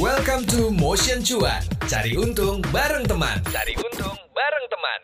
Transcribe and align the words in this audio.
Welcome 0.00 0.48
to 0.56 0.72
Motion 0.72 1.20
Cuan. 1.20 1.60
Cari 1.84 2.16
untung 2.16 2.64
bareng 2.72 3.04
teman. 3.04 3.36
Cari 3.52 3.76
untung 3.76 4.16
bareng 4.32 4.66
teman. 4.72 5.00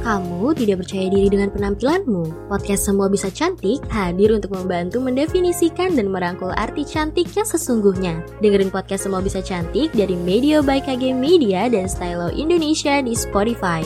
Kamu 0.00 0.56
tidak 0.56 0.80
percaya 0.80 1.12
diri 1.12 1.28
dengan 1.28 1.52
penampilanmu? 1.52 2.48
Podcast 2.48 2.88
Semua 2.88 3.12
Bisa 3.12 3.28
Cantik 3.28 3.84
hadir 3.92 4.32
untuk 4.32 4.56
membantu 4.56 5.04
mendefinisikan 5.04 5.92
dan 5.92 6.08
merangkul 6.08 6.56
arti 6.56 6.88
cantik 6.88 7.28
yang 7.36 7.44
sesungguhnya. 7.44 8.24
Dengerin 8.40 8.72
podcast 8.72 9.04
Semua 9.04 9.20
Bisa 9.20 9.44
Cantik 9.44 9.92
dari 9.92 10.16
Media 10.16 10.64
by 10.64 10.80
KG 10.80 11.12
Media 11.12 11.68
dan 11.68 11.84
Stylo 11.84 12.32
Indonesia 12.32 13.04
di 13.04 13.12
Spotify. 13.12 13.84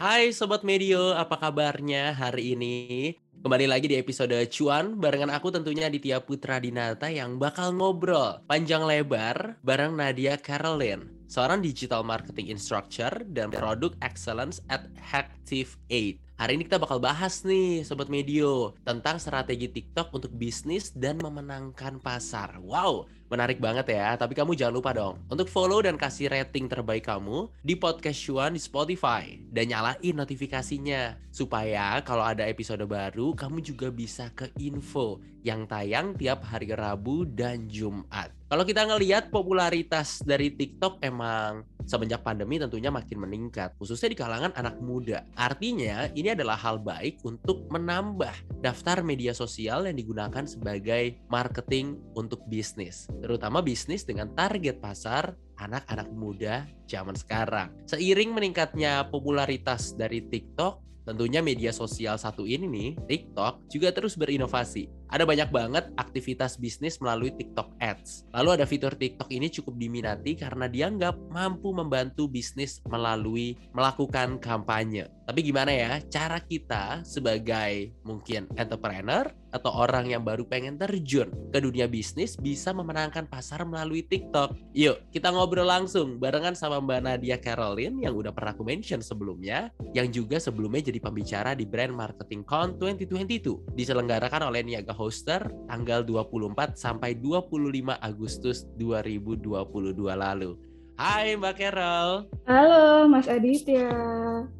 Hai 0.00 0.32
Sobat 0.32 0.64
Medio, 0.64 1.12
apa 1.12 1.36
kabarnya 1.36 2.16
hari 2.16 2.56
ini? 2.56 3.12
Kembali 3.40 3.64
lagi 3.64 3.88
di 3.88 3.96
episode 3.96 4.36
Cuan 4.52 5.00
barengan 5.00 5.32
aku 5.32 5.48
tentunya 5.48 5.88
Aditya 5.88 6.20
Putra 6.20 6.60
Dinata 6.60 7.08
yang 7.08 7.40
bakal 7.40 7.72
ngobrol 7.72 8.44
panjang 8.44 8.84
lebar 8.84 9.56
bareng 9.64 9.96
Nadia 9.96 10.36
Caroline, 10.36 11.24
seorang 11.24 11.64
digital 11.64 12.04
marketing 12.04 12.52
instructor 12.52 13.08
dan 13.32 13.48
product 13.48 13.96
excellence 14.04 14.60
at 14.68 14.84
Hacktive 15.00 15.72
8. 15.88 16.29
Hari 16.40 16.56
ini 16.56 16.64
kita 16.64 16.80
bakal 16.80 17.04
bahas 17.04 17.44
nih 17.44 17.84
Sobat 17.84 18.08
Medio 18.08 18.72
tentang 18.80 19.20
strategi 19.20 19.68
TikTok 19.68 20.08
untuk 20.08 20.32
bisnis 20.32 20.88
dan 20.88 21.20
memenangkan 21.20 22.00
pasar. 22.00 22.56
Wow, 22.64 23.04
menarik 23.28 23.60
banget 23.60 23.92
ya. 23.92 24.16
Tapi 24.16 24.32
kamu 24.32 24.56
jangan 24.56 24.72
lupa 24.72 24.96
dong 24.96 25.20
untuk 25.28 25.52
follow 25.52 25.84
dan 25.84 26.00
kasih 26.00 26.32
rating 26.32 26.64
terbaik 26.64 27.04
kamu 27.04 27.44
di 27.60 27.76
podcast 27.76 28.16
Cuan 28.24 28.56
di 28.56 28.60
Spotify 28.64 29.36
dan 29.52 29.68
nyalain 29.68 30.16
notifikasinya 30.16 31.20
supaya 31.28 32.00
kalau 32.08 32.24
ada 32.24 32.48
episode 32.48 32.88
baru 32.88 33.36
kamu 33.36 33.60
juga 33.60 33.92
bisa 33.92 34.32
ke 34.32 34.48
info 34.56 35.20
yang 35.44 35.68
tayang 35.68 36.16
tiap 36.16 36.40
hari 36.48 36.72
Rabu 36.72 37.28
dan 37.28 37.68
Jumat. 37.68 38.32
Kalau 38.48 38.64
kita 38.64 38.88
ngelihat 38.88 39.28
popularitas 39.28 40.24
dari 40.24 40.56
TikTok 40.56 41.04
emang 41.04 41.68
semenjak 41.90 42.22
pandemi 42.22 42.62
tentunya 42.62 42.94
makin 42.94 43.18
meningkat, 43.18 43.74
khususnya 43.82 44.14
di 44.14 44.18
kalangan 44.18 44.54
anak 44.54 44.78
muda. 44.78 45.26
Artinya, 45.34 46.06
ini 46.14 46.30
adalah 46.30 46.54
hal 46.54 46.78
baik 46.78 47.18
untuk 47.26 47.66
menambah 47.74 48.62
daftar 48.62 49.02
media 49.02 49.34
sosial 49.34 49.90
yang 49.90 49.98
digunakan 49.98 50.46
sebagai 50.46 51.18
marketing 51.26 51.98
untuk 52.14 52.46
bisnis, 52.46 53.10
terutama 53.18 53.58
bisnis 53.58 54.06
dengan 54.06 54.30
target 54.38 54.78
pasar 54.78 55.34
anak-anak 55.58 56.08
muda 56.14 56.70
zaman 56.86 57.18
sekarang. 57.18 57.74
Seiring 57.90 58.30
meningkatnya 58.30 59.10
popularitas 59.10 59.98
dari 59.98 60.22
TikTok, 60.22 60.86
Tentunya 61.00 61.40
media 61.40 61.72
sosial 61.74 62.20
satu 62.20 62.44
ini 62.46 62.68
nih, 62.70 62.90
TikTok, 63.08 63.72
juga 63.72 63.90
terus 63.90 64.14
berinovasi. 64.14 64.99
Ada 65.10 65.26
banyak 65.26 65.50
banget 65.50 65.90
aktivitas 65.98 66.54
bisnis 66.54 67.02
melalui 67.02 67.34
TikTok 67.34 67.74
Ads. 67.82 68.30
Lalu 68.30 68.62
ada 68.62 68.64
fitur 68.64 68.94
TikTok 68.94 69.26
ini 69.34 69.50
cukup 69.50 69.74
diminati 69.74 70.38
karena 70.38 70.70
dianggap 70.70 71.18
mampu 71.34 71.74
membantu 71.74 72.30
bisnis 72.30 72.78
melalui 72.86 73.58
melakukan 73.74 74.38
kampanye. 74.38 75.10
Tapi 75.26 75.46
gimana 75.46 75.70
ya 75.70 75.98
cara 76.10 76.38
kita 76.42 77.02
sebagai 77.06 77.94
mungkin 78.02 78.50
entrepreneur 78.58 79.30
atau 79.50 79.70
orang 79.74 80.10
yang 80.10 80.22
baru 80.22 80.46
pengen 80.46 80.78
terjun 80.78 81.30
ke 81.50 81.58
dunia 81.58 81.90
bisnis 81.90 82.38
bisa 82.38 82.70
memenangkan 82.70 83.26
pasar 83.26 83.66
melalui 83.66 84.06
TikTok? 84.06 84.54
Yuk, 84.74 85.10
kita 85.10 85.30
ngobrol 85.30 85.66
langsung 85.66 86.18
barengan 86.18 86.54
sama 86.54 86.78
Mbak 86.78 87.00
Nadia 87.02 87.38
Caroline 87.38 87.98
yang 88.02 88.14
udah 88.14 88.34
pernah 88.34 88.54
aku 88.54 88.66
mention 88.66 89.02
sebelumnya, 89.02 89.70
yang 89.94 90.10
juga 90.10 90.38
sebelumnya 90.38 90.90
jadi 90.90 90.98
pembicara 90.98 91.54
di 91.54 91.66
Brand 91.66 91.94
Marketing 91.94 92.42
Con 92.46 92.78
2022 92.78 93.74
diselenggarakan 93.74 94.50
oleh 94.50 94.66
Niaga 94.66 94.94
Hoster 95.00 95.48
tanggal 95.64 96.04
24 96.04 96.76
sampai 96.76 97.16
25 97.16 97.96
Agustus 98.04 98.68
2022 98.76 99.96
lalu. 100.12 100.60
Hai 101.00 101.32
Mbak 101.32 101.56
Carol. 101.56 102.28
Halo 102.44 103.08
Mas 103.08 103.24
Aditya. 103.24 103.88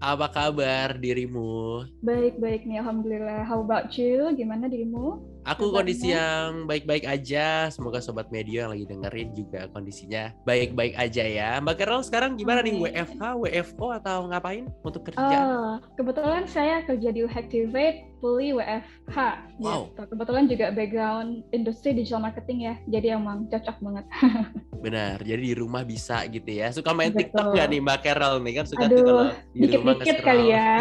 Apa 0.00 0.32
kabar 0.32 0.97
dirimu? 0.97 1.84
Baik-baik 2.00 2.64
nih 2.64 2.81
Alhamdulillah. 2.81 3.44
How 3.44 3.60
about 3.60 3.92
you? 4.00 4.32
Gimana 4.32 4.72
dirimu? 4.72 5.20
Aku 5.44 5.69
kondisi 5.69 6.16
yang 6.16 6.64
baik-baik 6.64 7.04
aja. 7.04 7.69
Semoga 7.69 8.00
sobat 8.00 8.32
media 8.32 8.64
yang 8.64 8.72
lagi 8.72 8.88
dengerin 8.88 9.37
juga 9.37 9.69
kondisinya 9.76 10.32
baik-baik 10.48 10.97
aja 10.97 11.25
ya. 11.28 11.50
Mbak 11.60 11.76
Carol 11.76 12.00
sekarang 12.00 12.41
gimana 12.41 12.64
nih 12.64 12.81
WFH, 12.81 13.37
WFO 13.37 13.87
atau 14.00 14.25
ngapain 14.32 14.64
untuk 14.81 15.12
kerja? 15.12 15.37
Oh, 15.44 15.76
kebetulan 16.00 16.48
saya 16.48 16.81
kerja 16.88 17.12
di 17.12 17.28
Hacktivate 17.28 18.09
fully 18.20 18.53
WFH. 18.54 19.19
Wow. 19.58 19.91
Gitu. 19.91 20.03
Kebetulan 20.14 20.44
juga 20.47 20.66
background 20.70 21.31
industri 21.50 21.97
digital 21.97 22.22
marketing 22.22 22.58
ya. 22.70 22.75
Jadi 22.86 23.06
emang 23.16 23.48
cocok 23.48 23.76
banget. 23.81 24.06
Benar. 24.84 25.16
Jadi 25.25 25.42
di 25.50 25.54
rumah 25.56 25.82
bisa 25.82 26.22
gitu 26.28 26.47
ya. 26.47 26.70
Suka 26.70 26.92
main 26.92 27.10
Betul. 27.10 27.32
TikTok 27.32 27.47
gak 27.56 27.66
nih 27.69 27.81
Mbak 27.82 27.98
Carol 28.04 28.34
nih 28.44 28.53
kan 28.60 28.64
suka 28.69 28.84
tuh 28.86 28.97
Aduh, 28.97 29.04
kalau 29.04 29.25
di 29.53 29.66
rumah 29.69 29.94
dikit-dikit 29.98 30.19
kali 30.22 30.47
ya. 30.53 30.72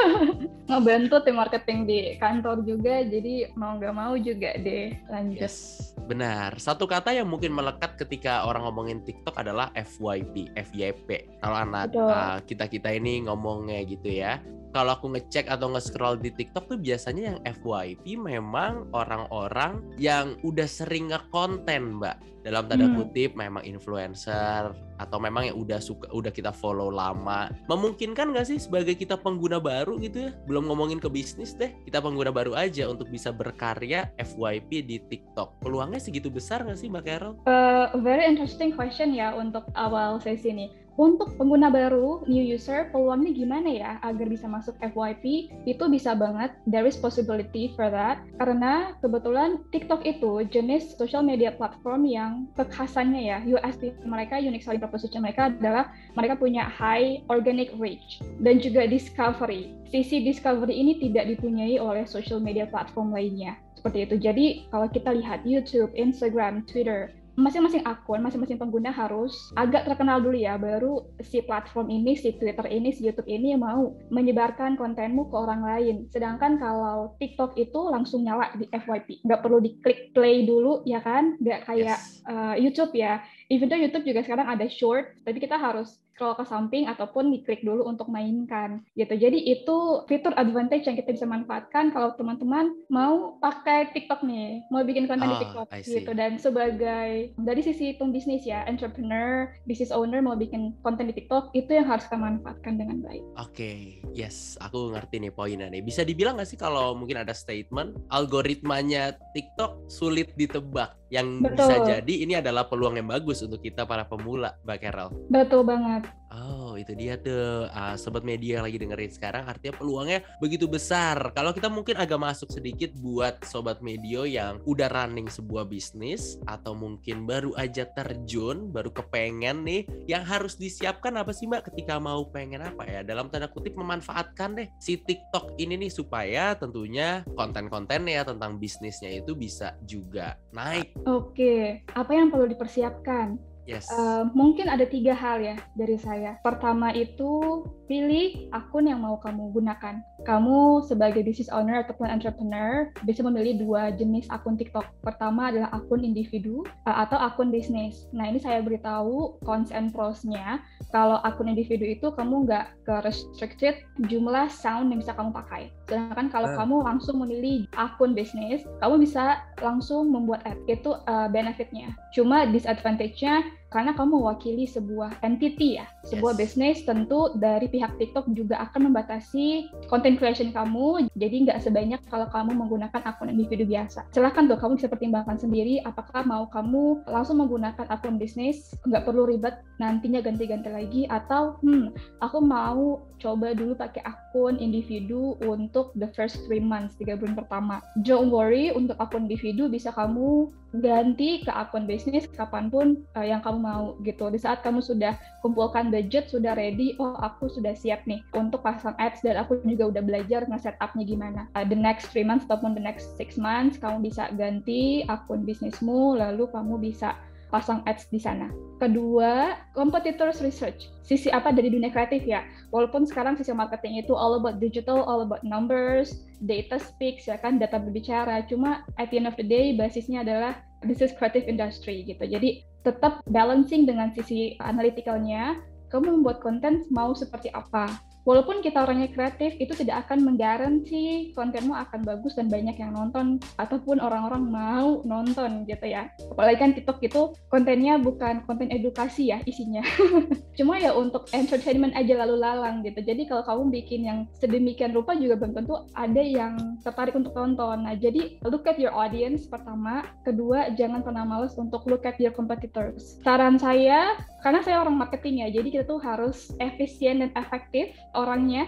Ngebantu 0.70 1.16
tim 1.22 1.36
marketing 1.38 1.78
di 1.86 1.98
kantor 2.18 2.56
juga. 2.66 2.94
Jadi 3.06 3.34
mau 3.54 3.78
nggak 3.78 3.94
mau 3.94 4.14
juga 4.18 4.50
deh 4.58 4.94
lanjut. 5.08 5.46
Yes, 5.46 5.90
benar. 6.06 6.58
Satu 6.58 6.86
kata 6.86 7.14
yang 7.14 7.30
mungkin 7.30 7.54
melekat 7.54 7.98
ketika 7.98 8.46
orang 8.46 8.66
ngomongin 8.66 9.02
TikTok 9.02 9.38
adalah 9.38 9.70
FYP, 9.74 10.54
FYP. 10.54 11.38
Kalau 11.42 11.56
anak 11.58 11.94
uh, 11.94 12.38
kita-kita 12.42 12.90
ini 12.94 13.26
ngomongnya 13.26 13.82
gitu 13.84 14.08
ya. 14.10 14.40
Kalau 14.74 14.98
aku 14.98 15.06
ngecek 15.14 15.46
atau 15.46 15.70
nge-scroll 15.70 16.18
di 16.18 16.34
TikTok 16.34 16.66
tuh 16.66 16.78
biasanya 16.82 17.22
yang 17.30 17.38
FYP 17.46 18.18
memang 18.18 18.90
orang-orang 18.90 19.78
yang 20.02 20.34
udah 20.42 20.66
sering 20.66 21.14
ngekonten, 21.14 22.02
Mbak. 22.02 22.42
Dalam 22.44 22.68
tanda 22.68 22.84
Hmm. 22.84 22.98
kutip 23.00 23.38
memang 23.38 23.64
influencer 23.64 24.74
atau 25.00 25.16
memang 25.16 25.48
yang 25.48 25.56
udah 25.56 25.80
suka 25.80 26.12
udah 26.12 26.28
kita 26.28 26.52
follow 26.52 26.92
lama. 26.92 27.48
Memungkinkan 27.70 28.36
nggak 28.36 28.44
sih 28.44 28.58
sebagai 28.60 28.98
kita 28.98 29.16
pengguna 29.16 29.56
baru 29.62 29.96
gitu 29.96 30.28
ya? 30.28 30.30
Belum 30.44 30.68
ngomongin 30.68 31.00
ke 31.00 31.08
bisnis 31.08 31.56
deh, 31.56 31.72
kita 31.86 32.04
pengguna 32.04 32.28
baru 32.28 32.52
aja 32.52 32.84
untuk 32.90 33.08
bisa 33.08 33.32
berkarya 33.32 34.12
FYP 34.20 34.84
di 34.84 35.00
TikTok. 35.00 35.56
Peluangnya 35.64 36.02
segitu 36.02 36.28
besar 36.28 36.66
nggak 36.68 36.76
sih 36.76 36.90
Mbak 36.92 37.04
Carol? 37.08 37.34
Uh, 37.48 37.94
very 38.04 38.28
interesting 38.28 38.76
question 38.76 39.16
ya 39.16 39.32
untuk 39.32 39.64
awal 39.72 40.20
sesi 40.20 40.52
ini. 40.52 40.66
Untuk 40.94 41.34
pengguna 41.34 41.74
baru, 41.74 42.22
new 42.30 42.42
user, 42.42 42.86
peluangnya 42.94 43.34
gimana 43.34 43.66
ya 43.66 43.90
agar 44.06 44.30
bisa 44.30 44.46
masuk 44.46 44.78
FYP? 44.78 45.50
Itu 45.66 45.90
bisa 45.90 46.14
banget, 46.14 46.54
there 46.70 46.86
is 46.86 46.94
possibility 46.94 47.74
for 47.74 47.90
that. 47.90 48.22
Karena 48.38 48.94
kebetulan 49.02 49.58
TikTok 49.74 50.06
itu 50.06 50.46
jenis 50.54 50.94
social 50.94 51.26
media 51.26 51.50
platform 51.50 52.06
yang 52.06 52.46
kekhasannya 52.54 53.22
ya, 53.26 53.38
USP 53.42 53.98
mereka, 54.06 54.38
unique 54.38 54.62
selling 54.62 54.78
proposition 54.78 55.26
mereka 55.26 55.50
adalah 55.50 55.90
mereka 56.14 56.38
punya 56.38 56.62
high 56.70 57.26
organic 57.26 57.74
reach 57.74 58.22
dan 58.38 58.62
juga 58.62 58.86
discovery. 58.86 59.74
Sisi 59.90 60.22
discovery 60.22 60.78
ini 60.78 61.02
tidak 61.02 61.26
dipunyai 61.26 61.74
oleh 61.82 62.06
social 62.06 62.38
media 62.38 62.70
platform 62.70 63.10
lainnya. 63.10 63.58
Seperti 63.74 63.98
itu. 64.06 64.16
Jadi 64.16 64.46
kalau 64.70 64.88
kita 64.88 65.10
lihat 65.10 65.42
YouTube, 65.42 65.90
Instagram, 65.92 66.64
Twitter, 66.70 67.12
masing-masing 67.34 67.82
akun, 67.82 68.22
masing-masing 68.22 68.58
pengguna 68.58 68.94
harus 68.94 69.50
agak 69.58 69.86
terkenal 69.90 70.22
dulu 70.22 70.38
ya, 70.38 70.54
baru 70.54 71.02
si 71.22 71.42
platform 71.42 71.90
ini, 71.90 72.14
si 72.14 72.34
Twitter 72.34 72.66
ini, 72.70 72.94
si 72.94 73.06
YouTube 73.06 73.26
ini 73.26 73.58
mau 73.58 73.94
menyebarkan 74.10 74.78
kontenmu 74.78 75.30
ke 75.30 75.36
orang 75.36 75.62
lain. 75.66 75.96
Sedangkan 76.14 76.62
kalau 76.62 77.18
TikTok 77.18 77.58
itu 77.58 77.80
langsung 77.90 78.22
nyala 78.22 78.54
di 78.54 78.70
FYP, 78.70 79.26
nggak 79.26 79.40
perlu 79.42 79.58
diklik 79.58 80.14
play 80.14 80.46
dulu 80.46 80.86
ya 80.86 81.02
kan, 81.02 81.34
nggak 81.42 81.66
kayak 81.66 81.82
Yes. 81.84 82.24
uh, 82.24 82.56
YouTube 82.56 82.96
ya. 82.96 83.20
Even 83.52 83.68
though 83.68 83.80
YouTube 83.80 84.08
juga 84.08 84.24
sekarang 84.24 84.48
ada 84.48 84.66
short, 84.68 85.20
tapi 85.24 85.40
kita 85.40 85.60
harus 85.60 86.00
scroll 86.14 86.38
ke 86.38 86.46
samping 86.46 86.86
ataupun 86.86 87.34
diklik 87.34 87.66
dulu 87.66 87.90
untuk 87.90 88.06
mainkan 88.06 88.86
gitu. 88.94 89.18
Jadi 89.18 89.42
itu 89.50 90.06
fitur 90.06 90.30
advantage 90.38 90.86
yang 90.86 90.94
kita 90.94 91.10
bisa 91.10 91.26
manfaatkan 91.26 91.90
kalau 91.90 92.14
teman-teman 92.14 92.70
mau 92.86 93.36
pakai 93.42 93.90
TikTok 93.90 94.22
nih, 94.22 94.62
mau 94.70 94.86
bikin 94.86 95.10
konten 95.10 95.26
di 95.26 95.34
Ah, 95.34 95.42
TikTok 95.42 95.66
gitu. 95.82 96.12
Dan 96.14 96.38
sebagai 96.38 97.34
dari 97.34 97.60
sisi 97.66 97.98
pembisnis 97.98 98.46
ya, 98.46 98.62
entrepreneur, 98.70 99.50
business 99.66 99.90
owner 99.90 100.22
mau 100.22 100.38
bikin 100.38 100.70
konten 100.86 101.10
di 101.10 101.14
TikTok 101.18 101.50
itu 101.58 101.74
yang 101.74 101.90
harus 101.90 102.06
kita 102.06 102.16
manfaatkan 102.22 102.78
dengan 102.78 103.02
baik. 103.02 103.22
Oke, 103.42 103.98
yes, 104.14 104.54
aku 104.62 104.94
ngerti 104.94 105.18
nih 105.18 105.34
poinnya 105.34 105.66
nih. 105.66 105.82
Bisa 105.82 106.06
dibilang 106.06 106.38
nggak 106.38 106.46
sih 106.48 106.58
kalau 106.60 106.94
mungkin 106.94 107.18
ada 107.26 107.34
statement 107.34 107.98
algoritmanya 108.14 109.18
TikTok 109.34 109.90
sulit 109.90 110.30
ditebak, 110.38 110.94
yang 111.14 111.38
bisa 111.38 111.78
Betul. 111.78 111.86
jadi 111.86 112.14
ini 112.26 112.34
adalah 112.42 112.66
peluang 112.66 112.98
yang 112.98 113.06
bagus 113.06 113.46
untuk 113.46 113.62
kita 113.62 113.86
para 113.86 114.02
pemula, 114.02 114.58
Mbak 114.66 114.78
Carol. 114.82 115.08
Betul 115.30 115.62
banget. 115.62 116.10
Oh 116.34 116.74
itu 116.74 116.90
dia 116.98 117.14
tuh 117.14 117.70
uh, 117.70 117.94
sobat 117.94 118.26
media 118.26 118.58
yang 118.58 118.66
lagi 118.66 118.78
dengerin 118.82 119.12
sekarang 119.14 119.46
artinya 119.46 119.78
peluangnya 119.78 120.26
begitu 120.42 120.66
besar. 120.66 121.30
Kalau 121.30 121.54
kita 121.54 121.70
mungkin 121.70 121.94
agak 121.94 122.18
masuk 122.18 122.50
sedikit 122.50 122.90
buat 122.98 123.38
sobat 123.46 123.78
media 123.78 124.26
yang 124.26 124.58
udah 124.66 124.90
running 124.90 125.30
sebuah 125.30 125.70
bisnis 125.70 126.42
atau 126.50 126.74
mungkin 126.74 127.22
baru 127.24 127.54
aja 127.54 127.86
terjun, 127.94 128.74
baru 128.74 128.90
kepengen 128.90 129.62
nih, 129.62 129.86
yang 130.10 130.26
harus 130.26 130.58
disiapkan 130.58 131.14
apa 131.14 131.30
sih 131.30 131.46
mbak 131.46 131.70
ketika 131.70 132.02
mau 132.02 132.26
pengen 132.34 132.66
apa 132.66 132.82
ya? 132.82 133.00
Dalam 133.06 133.30
tanda 133.30 133.46
kutip 133.46 133.78
memanfaatkan 133.78 134.58
deh 134.58 134.68
si 134.82 134.98
TikTok 134.98 135.54
ini 135.62 135.78
nih 135.86 135.92
supaya 135.94 136.58
tentunya 136.58 137.22
konten-kontennya 137.38 138.26
tentang 138.26 138.58
bisnisnya 138.58 139.14
itu 139.22 139.38
bisa 139.38 139.78
juga 139.86 140.34
naik. 140.50 140.98
Oke, 141.06 141.86
apa 141.94 142.10
yang 142.10 142.34
perlu 142.34 142.50
dipersiapkan? 142.50 143.53
Yes. 143.64 143.88
Uh, 143.88 144.28
mungkin 144.36 144.68
ada 144.68 144.84
tiga 144.84 145.16
hal 145.16 145.40
ya 145.40 145.56
dari 145.72 145.96
saya. 145.96 146.36
Pertama 146.44 146.92
itu 146.92 147.64
pilih 147.88 148.48
akun 148.52 148.88
yang 148.88 149.00
mau 149.00 149.16
kamu 149.20 149.52
gunakan. 149.56 150.00
Kamu 150.24 150.84
sebagai 150.84 151.24
business 151.24 151.52
owner 151.52 151.84
ataupun 151.84 152.08
entrepreneur 152.08 152.88
bisa 153.04 153.24
memilih 153.24 153.60
dua 153.60 153.92
jenis 153.92 154.28
akun 154.28 154.56
TikTok. 154.56 154.84
Pertama 155.00 155.52
adalah 155.52 155.72
akun 155.72 156.04
individu 156.04 156.64
uh, 156.84 156.96
atau 157.08 157.16
akun 157.16 157.48
bisnis. 157.48 158.08
Nah 158.12 158.28
ini 158.28 158.40
saya 158.40 158.60
beritahu 158.60 159.40
cons 159.44 159.72
and 159.72 159.92
pros-nya. 159.92 160.60
Kalau 160.92 161.20
akun 161.24 161.48
individu 161.48 161.88
itu 161.88 162.12
kamu 162.12 162.44
nggak 162.48 162.66
ke 162.84 162.94
restricted 163.04 163.80
jumlah 164.08 164.48
sound 164.52 164.92
yang 164.92 165.00
bisa 165.00 165.16
kamu 165.16 165.32
pakai. 165.32 165.72
Sedangkan 165.84 166.32
kalau 166.32 166.48
uh. 166.52 166.56
kamu 166.56 166.76
langsung 166.84 167.16
memilih 167.20 167.68
akun 167.76 168.16
bisnis, 168.16 168.64
kamu 168.80 169.04
bisa 169.04 169.44
langsung 169.60 170.08
membuat 170.08 170.44
ad. 170.48 170.56
Itu 170.64 170.96
uh, 171.04 171.28
benefitnya. 171.28 171.92
Cuma 172.16 172.48
disadvantage-nya 172.48 173.44
karena 173.74 173.90
kamu 173.90 174.22
mewakili 174.22 174.70
sebuah 174.70 175.18
entity 175.26 175.82
ya, 175.82 175.90
sebuah 176.06 176.38
yes. 176.38 176.40
bisnis 176.46 176.78
tentu 176.86 177.34
dari 177.42 177.66
pihak 177.66 177.98
TikTok 177.98 178.30
juga 178.30 178.62
akan 178.70 178.86
membatasi 178.86 179.66
content 179.90 180.14
creation 180.14 180.54
kamu, 180.54 181.10
jadi 181.18 181.42
nggak 181.42 181.58
sebanyak 181.58 181.98
kalau 182.06 182.30
kamu 182.30 182.54
menggunakan 182.54 183.02
akun 183.02 183.34
individu 183.34 183.66
biasa. 183.66 184.06
Silahkan 184.14 184.46
tuh 184.46 184.62
kamu 184.62 184.78
bisa 184.78 184.86
pertimbangkan 184.86 185.42
sendiri 185.42 185.82
apakah 185.82 186.22
mau 186.22 186.46
kamu 186.46 187.02
langsung 187.10 187.42
menggunakan 187.42 187.90
akun 187.90 188.14
bisnis, 188.14 188.78
nggak 188.86 189.02
perlu 189.02 189.26
ribet 189.26 189.58
nantinya 189.82 190.22
ganti-ganti 190.22 190.70
lagi, 190.70 191.02
atau 191.10 191.58
hmm 191.66 191.90
aku 192.22 192.38
mau 192.38 193.02
coba 193.18 193.58
dulu 193.58 193.74
pakai 193.74 194.06
akun 194.06 194.54
individu 194.62 195.34
untuk 195.42 195.90
the 195.98 196.06
first 196.14 196.38
three 196.46 196.62
months, 196.62 196.94
tiga 196.94 197.18
bulan 197.18 197.34
pertama. 197.34 197.82
Don't 198.06 198.30
worry, 198.30 198.70
untuk 198.70 198.94
akun 199.02 199.26
individu 199.26 199.66
bisa 199.66 199.90
kamu 199.90 200.54
ganti 200.82 201.46
ke 201.46 201.52
akun 201.54 201.86
bisnis 201.86 202.26
kapan 202.34 202.66
pun 202.66 202.98
uh, 203.14 203.22
yang 203.22 203.38
kamu 203.44 203.62
mau 203.62 203.84
gitu. 204.02 204.26
Di 204.32 204.42
saat 204.42 204.66
kamu 204.66 204.82
sudah 204.82 205.14
kumpulkan 205.44 205.94
budget, 205.94 206.26
sudah 206.32 206.58
ready, 206.58 206.98
oh 206.98 207.14
aku 207.22 207.46
sudah 207.46 207.76
siap 207.78 208.02
nih 208.10 208.18
untuk 208.34 208.66
pasang 208.66 208.98
ads 208.98 209.22
dan 209.22 209.38
aku 209.38 209.62
juga 209.62 209.94
udah 209.94 210.02
belajar 210.02 210.42
nge-setupnya 210.50 211.04
gimana. 211.06 211.40
Uh, 211.54 211.62
the 211.62 211.78
next 211.78 212.10
three 212.10 212.26
months 212.26 212.42
ataupun 212.50 212.74
the 212.74 212.82
next 212.82 213.14
six 213.14 213.38
months 213.38 213.78
kamu 213.78 214.10
bisa 214.10 214.30
ganti 214.34 215.06
akun 215.06 215.46
bisnismu, 215.46 216.18
lalu 216.18 216.50
kamu 216.50 216.80
bisa 216.80 217.14
pasang 217.52 217.84
ads 217.88 218.08
di 218.08 218.20
sana. 218.20 218.48
Kedua, 218.78 219.58
competitors 219.72 220.44
research. 220.44 220.88
Sisi 221.04 221.28
apa 221.32 221.52
dari 221.52 221.72
dunia 221.72 221.88
kreatif 221.92 222.24
ya? 222.24 222.44
Walaupun 222.72 223.04
sekarang 223.08 223.36
sisi 223.36 223.52
marketing 223.52 224.02
itu 224.02 224.12
all 224.12 224.36
about 224.40 224.58
digital, 224.60 225.04
all 225.04 225.24
about 225.24 225.44
numbers, 225.44 226.24
data 226.44 226.76
speaks 226.76 227.28
ya 227.28 227.40
kan, 227.40 227.56
data 227.56 227.80
berbicara. 227.80 228.44
Cuma 228.48 228.84
at 229.00 229.08
the 229.12 229.20
end 229.20 229.28
of 229.28 229.36
the 229.36 229.46
day 229.46 229.76
basisnya 229.76 230.24
adalah 230.24 230.60
this 230.84 231.00
is 231.00 231.14
creative 231.16 231.46
industry 231.48 232.04
gitu. 232.04 232.24
Jadi 232.24 232.64
tetap 232.84 233.24
balancing 233.32 233.88
dengan 233.88 234.12
sisi 234.12 234.60
analyticalnya, 234.60 235.56
kamu 235.88 236.20
membuat 236.20 236.42
konten 236.44 236.84
mau 236.92 237.14
seperti 237.14 237.48
apa 237.54 237.88
walaupun 238.24 238.64
kita 238.64 238.82
orangnya 238.84 239.12
kreatif 239.12 239.54
itu 239.60 239.72
tidak 239.76 240.08
akan 240.08 240.24
menggaransi 240.24 241.32
kontenmu 241.36 241.76
akan 241.76 242.02
bagus 242.02 242.34
dan 242.36 242.48
banyak 242.48 242.76
yang 242.76 242.96
nonton 242.96 243.38
ataupun 243.60 244.00
orang-orang 244.00 244.44
mau 244.48 245.04
nonton 245.04 245.68
gitu 245.68 245.86
ya. 245.86 246.10
Apalagi 246.32 246.58
kan 246.58 246.70
TikTok 246.72 246.98
itu 247.04 247.36
kontennya 247.52 248.00
bukan 248.00 248.42
konten 248.48 248.72
edukasi 248.72 249.30
ya 249.30 249.40
isinya. 249.44 249.84
Cuma 250.58 250.80
ya 250.80 250.96
untuk 250.96 251.28
entertainment 251.36 251.94
aja 251.94 252.24
lalu 252.24 252.40
lalang 252.40 252.82
gitu. 252.82 253.04
Jadi 253.04 253.28
kalau 253.28 253.44
kamu 253.44 253.62
bikin 253.80 254.00
yang 254.08 254.18
sedemikian 254.40 254.96
rupa 254.96 255.14
juga 255.14 255.38
belum 255.38 255.54
tentu 255.54 255.74
ada 255.94 256.22
yang 256.24 256.80
tertarik 256.80 257.14
untuk 257.14 257.36
tonton 257.36 257.76
nah 257.84 257.92
jadi 257.92 258.40
look 258.48 258.64
at 258.64 258.80
your 258.80 258.92
audience 258.96 259.44
pertama. 259.46 260.08
Kedua 260.24 260.72
jangan 260.72 261.04
pernah 261.04 261.22
males 261.28 261.54
untuk 261.60 261.84
look 261.84 262.08
at 262.08 262.16
your 262.16 262.32
competitors. 262.32 263.20
Saran 263.20 263.60
saya 263.60 264.16
karena 264.40 264.60
saya 264.60 264.84
orang 264.84 265.00
marketing 265.00 265.40
ya 265.40 265.48
jadi 265.48 265.68
kita 265.80 265.84
tuh 265.88 266.00
harus 266.04 266.52
efisien 266.60 267.24
dan 267.24 267.30
efektif 267.32 267.96
orangnya 268.14 268.66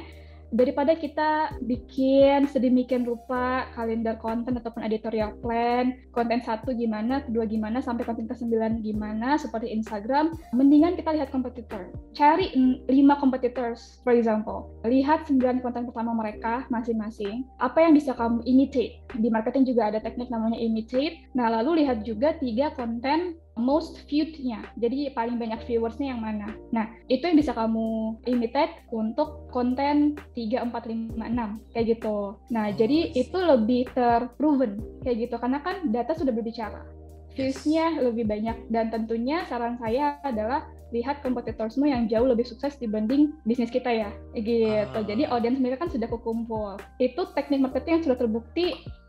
daripada 0.54 0.94
kita 0.94 1.58
bikin 1.66 2.46
sedemikian 2.46 3.02
rupa 3.02 3.66
kalender 3.74 4.14
konten 4.22 4.54
ataupun 4.54 4.86
editorial 4.86 5.34
plan 5.42 5.98
konten 6.14 6.38
satu 6.42 6.70
gimana 6.70 7.24
kedua 7.26 7.48
gimana 7.48 7.82
sampai 7.82 8.06
konten 8.06 8.30
ke 8.30 8.34
sembilan 8.36 8.82
gimana 8.82 9.34
seperti 9.40 9.74
Instagram 9.74 10.30
mendingan 10.54 10.94
kita 10.94 11.14
lihat 11.18 11.34
kompetitor. 11.34 11.90
Cari 12.14 12.54
lima 12.86 13.18
competitors 13.18 13.98
for 14.06 14.14
example. 14.14 14.70
Lihat 14.86 15.26
sembilan 15.26 15.62
konten 15.62 15.90
pertama 15.90 16.14
mereka 16.14 16.64
masing-masing. 16.70 17.42
Apa 17.58 17.82
yang 17.82 17.98
bisa 17.98 18.14
kamu 18.14 18.46
imitate? 18.46 19.02
Di 19.18 19.28
marketing 19.28 19.66
juga 19.66 19.90
ada 19.90 19.98
teknik 19.98 20.30
namanya 20.30 20.58
imitate. 20.58 21.26
Nah 21.34 21.50
lalu 21.50 21.84
lihat 21.84 22.06
juga 22.06 22.38
tiga 22.38 22.70
konten 22.78 23.34
most 23.56 24.04
viewed-nya. 24.06 24.68
Jadi 24.76 25.10
paling 25.16 25.40
banyak 25.40 25.64
viewersnya 25.64 26.12
yang 26.12 26.20
mana. 26.20 26.52
Nah, 26.70 26.92
itu 27.08 27.24
yang 27.24 27.40
bisa 27.40 27.56
kamu 27.56 28.20
imitate 28.28 28.84
untuk 28.92 29.48
konten 29.48 30.20
3, 30.36 30.68
4, 30.68 31.16
5, 31.16 31.16
6. 31.16 31.72
Kayak 31.72 31.86
gitu. 31.96 32.36
Nah, 32.52 32.70
jadi 32.76 33.16
itu 33.16 33.36
lebih 33.36 33.88
terproven. 33.96 34.78
Kayak 35.02 35.16
gitu. 35.26 35.34
Karena 35.40 35.58
kan 35.64 35.88
data 35.88 36.12
sudah 36.12 36.32
berbicara. 36.36 36.84
Views-nya 37.32 38.00
lebih 38.00 38.28
banyak. 38.28 38.68
Dan 38.68 38.92
tentunya 38.92 39.48
saran 39.48 39.80
saya 39.80 40.20
adalah 40.20 40.68
lihat 40.94 41.22
kompetitorsmu 41.22 41.90
yang 41.90 42.06
jauh 42.06 42.26
lebih 42.26 42.46
sukses 42.46 42.78
dibanding 42.78 43.34
bisnis 43.42 43.72
kita 43.72 43.90
ya 43.90 44.10
gitu. 44.38 44.98
Ah. 44.98 45.06
jadi 45.06 45.26
audiens 45.30 45.58
mereka 45.58 45.86
kan 45.86 45.90
sudah 45.90 46.06
kekumpul. 46.06 46.78
Itu 47.02 47.30
teknik 47.34 47.66
marketing 47.66 48.00
yang 48.00 48.04
sudah 48.06 48.18
terbukti 48.18 48.66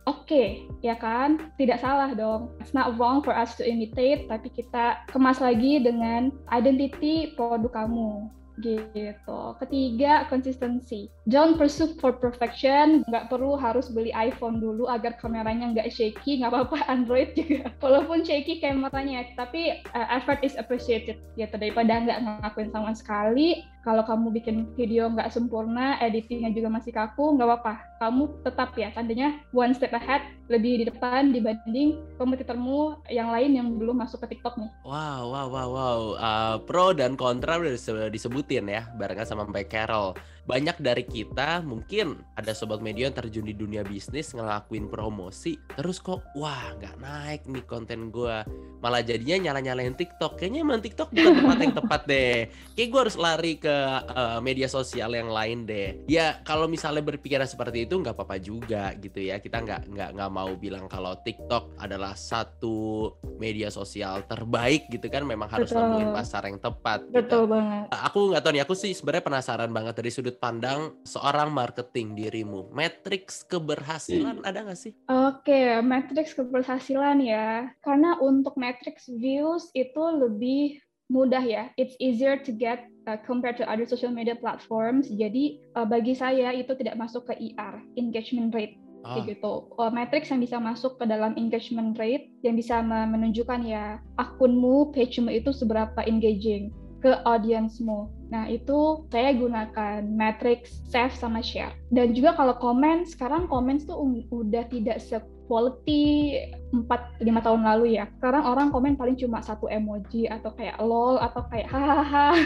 oke 0.09 0.25
okay, 0.25 0.65
ya 0.81 0.97
kan? 0.97 1.53
Tidak 1.59 1.77
salah 1.77 2.13
dong. 2.17 2.55
It's 2.63 2.73
not 2.73 2.97
wrong 2.97 3.21
for 3.21 3.35
us 3.35 3.53
to 3.59 3.63
imitate 3.65 4.25
tapi 4.31 4.49
kita 4.49 5.05
kemas 5.11 5.37
lagi 5.37 5.83
dengan 5.83 6.33
identity 6.49 7.37
produk 7.37 7.85
kamu 7.85 8.36
gitu. 8.61 9.53
Ketiga, 9.61 10.25
konsistensi. 10.27 11.07
Don't 11.29 11.55
pursue 11.55 11.93
for 12.01 12.13
perfection. 12.13 13.05
Nggak 13.07 13.29
perlu 13.29 13.55
harus 13.57 13.89
beli 13.93 14.09
iPhone 14.13 14.57
dulu 14.57 14.89
agar 14.89 15.15
kameranya 15.21 15.73
nggak 15.73 15.89
shaky. 15.93 16.41
Nggak 16.41 16.53
apa-apa 16.53 16.77
Android 16.93 17.33
juga. 17.37 17.69
Walaupun 17.79 18.25
shaky 18.25 18.59
kameranya, 18.59 19.29
tapi 19.37 19.81
uh, 19.93 20.07
effort 20.13 20.41
is 20.41 20.57
appreciated. 20.57 21.21
Gitu 21.37 21.53
daripada 21.53 22.01
nggak 22.01 22.19
ngelakuin 22.25 22.69
sama 22.73 22.91
sekali. 22.97 23.61
Kalau 23.85 24.03
kamu 24.03 24.33
bikin 24.35 24.55
video 24.75 25.07
nggak 25.07 25.31
sempurna, 25.31 25.95
editingnya 26.03 26.51
juga 26.51 26.67
masih 26.67 26.91
kaku, 26.91 27.37
nggak 27.39 27.47
apa-apa. 27.47 27.73
Kamu 28.03 28.43
tetap 28.43 28.75
ya, 28.75 28.91
tandanya 28.91 29.39
one 29.55 29.71
step 29.71 29.95
ahead, 29.95 30.21
lebih 30.51 30.83
di 30.83 30.85
depan 30.91 31.31
dibanding 31.31 31.97
kompetitormu 32.19 32.99
yang 33.07 33.31
lain 33.31 33.55
yang 33.55 33.67
belum 33.79 34.03
masuk 34.03 34.27
ke 34.27 34.35
TikTok 34.35 34.59
nih. 34.59 34.71
Wow, 34.83 35.31
wow, 35.31 35.47
wow, 35.47 35.69
wow. 35.71 35.99
Uh, 36.19 36.55
pro 36.67 36.91
dan 36.91 37.15
kontra 37.15 37.57
udah 37.57 37.73
disebutin 38.11 38.67
ya, 38.67 38.91
barengan 38.99 39.25
sama 39.25 39.47
Mbak 39.47 39.65
Carol 39.71 40.13
banyak 40.47 40.79
dari 40.79 41.03
kita 41.03 41.61
mungkin 41.61 42.23
ada 42.39 42.55
sobat 42.55 42.79
media 42.79 43.11
yang 43.11 43.15
terjun 43.15 43.45
di 43.45 43.53
dunia 43.53 43.83
bisnis 43.83 44.31
ngelakuin 44.31 44.87
promosi 44.87 45.59
terus 45.75 45.99
kok 45.99 46.23
wah 46.39 46.71
nggak 46.79 46.95
naik 47.03 47.41
nih 47.51 47.65
konten 47.67 48.09
gue 48.09 48.47
malah 48.77 49.01
jadinya 49.01 49.49
nyala 49.49 49.59
nyalain 49.61 49.97
TikTok. 49.97 50.37
Kayaknya 50.37 50.59
emang 50.61 50.81
TikTok 50.81 51.09
bukan 51.11 51.33
tempat 51.41 51.57
yang 51.59 51.75
tepat 51.75 52.01
deh. 52.05 52.37
Kayak 52.77 52.87
gue 52.93 52.99
harus 53.01 53.17
lari 53.17 53.53
ke 53.57 53.75
uh, 54.13 54.39
media 54.39 54.69
sosial 54.69 55.11
yang 55.17 55.29
lain 55.33 55.65
deh. 55.65 55.97
Ya 56.05 56.39
kalau 56.45 56.69
misalnya 56.69 57.01
berpikiran 57.01 57.49
seperti 57.49 57.89
itu 57.89 57.97
nggak 57.97 58.13
apa-apa 58.13 58.37
juga 58.37 58.93
gitu 59.01 59.19
ya. 59.19 59.41
Kita 59.41 59.65
nggak 59.65 59.81
nggak 59.89 60.09
nggak 60.13 60.31
mau 60.31 60.53
bilang 60.55 60.85
kalau 60.85 61.17
TikTok 61.25 61.77
adalah 61.81 62.13
satu 62.13 63.11
media 63.41 63.73
sosial 63.73 64.23
terbaik 64.29 64.87
gitu 64.93 65.09
kan. 65.09 65.25
Memang 65.25 65.49
harus 65.49 65.73
nemuin 65.73 66.13
pasar 66.13 66.45
yang 66.45 66.61
tepat 66.61 67.03
gitu. 67.09 67.17
betul 67.17 67.43
gitu. 67.49 67.53
banget. 67.57 67.85
Aku 67.91 68.19
nggak 68.29 68.41
tahu 68.45 68.51
nih 68.53 68.63
aku 68.63 68.73
sih 68.77 68.93
sebenarnya 68.93 69.25
penasaran 69.25 69.71
banget 69.73 69.93
dari 69.97 70.09
sudut 70.13 70.36
pandang 70.37 70.95
seorang 71.03 71.49
marketing 71.51 72.15
dirimu? 72.15 72.69
Matriks 72.71 73.43
keberhasilan 73.45 74.45
ada 74.45 74.63
nggak 74.63 74.79
sih? 74.79 74.93
Oke, 75.09 75.49
okay, 75.49 75.67
matriks 75.81 76.37
keberhasilan 76.37 77.19
ya. 77.21 77.69
Karena 77.81 78.15
untuk 78.21 78.55
matriks 78.55 79.09
views 79.09 79.67
itu 79.73 80.01
lebih 80.01 80.79
mudah 81.09 81.43
ya. 81.43 81.63
It's 81.75 81.95
easier 81.99 82.39
to 82.43 82.51
get 82.53 82.87
uh, 83.07 83.19
compared 83.23 83.57
to 83.59 83.65
other 83.67 83.87
social 83.87 84.11
media 84.11 84.35
platforms. 84.35 85.07
Jadi 85.09 85.63
uh, 85.75 85.87
bagi 85.87 86.13
saya 86.13 86.53
itu 86.53 86.75
tidak 86.75 86.99
masuk 86.99 87.27
ke 87.27 87.33
ER, 87.53 87.81
engagement 87.99 88.53
rate. 88.53 88.77
Oh. 89.07 89.23
gitu. 89.23 89.53
Uh, 89.79 89.87
matrix 89.93 90.27
yang 90.27 90.43
bisa 90.43 90.59
masuk 90.59 90.99
ke 90.99 91.07
dalam 91.07 91.31
engagement 91.39 91.95
rate 91.95 92.27
yang 92.43 92.59
bisa 92.59 92.83
menunjukkan 92.83 93.63
ya 93.63 94.03
akunmu, 94.19 94.91
pagemu 94.91 95.31
itu 95.31 95.55
seberapa 95.55 96.01
engaging 96.03 96.75
ke 97.01 97.11
audiensmu. 97.25 98.09
Nah, 98.27 98.49
itu 98.51 99.07
saya 99.13 99.31
gunakan 99.31 100.03
matrix 100.03 100.83
save 100.89 101.13
sama 101.15 101.39
share. 101.39 101.71
Dan 101.93 102.11
juga 102.11 102.35
kalau 102.35 102.57
komen, 102.57 103.07
sekarang 103.07 103.47
komen 103.47 103.79
tuh 103.85 103.95
udah 104.33 104.63
tidak 104.67 104.99
se 104.99 105.21
quality 105.47 106.35
4-5 106.75 107.23
tahun 107.23 107.61
lalu 107.63 107.95
ya. 107.95 108.11
Sekarang 108.19 108.43
orang 108.43 108.67
komen 108.75 108.99
paling 108.99 109.15
cuma 109.15 109.39
satu 109.39 109.71
emoji 109.71 110.27
atau 110.27 110.51
kayak 110.51 110.75
lol 110.83 111.15
atau 111.21 111.41
kayak 111.47 111.71
hahaha. 111.71 112.35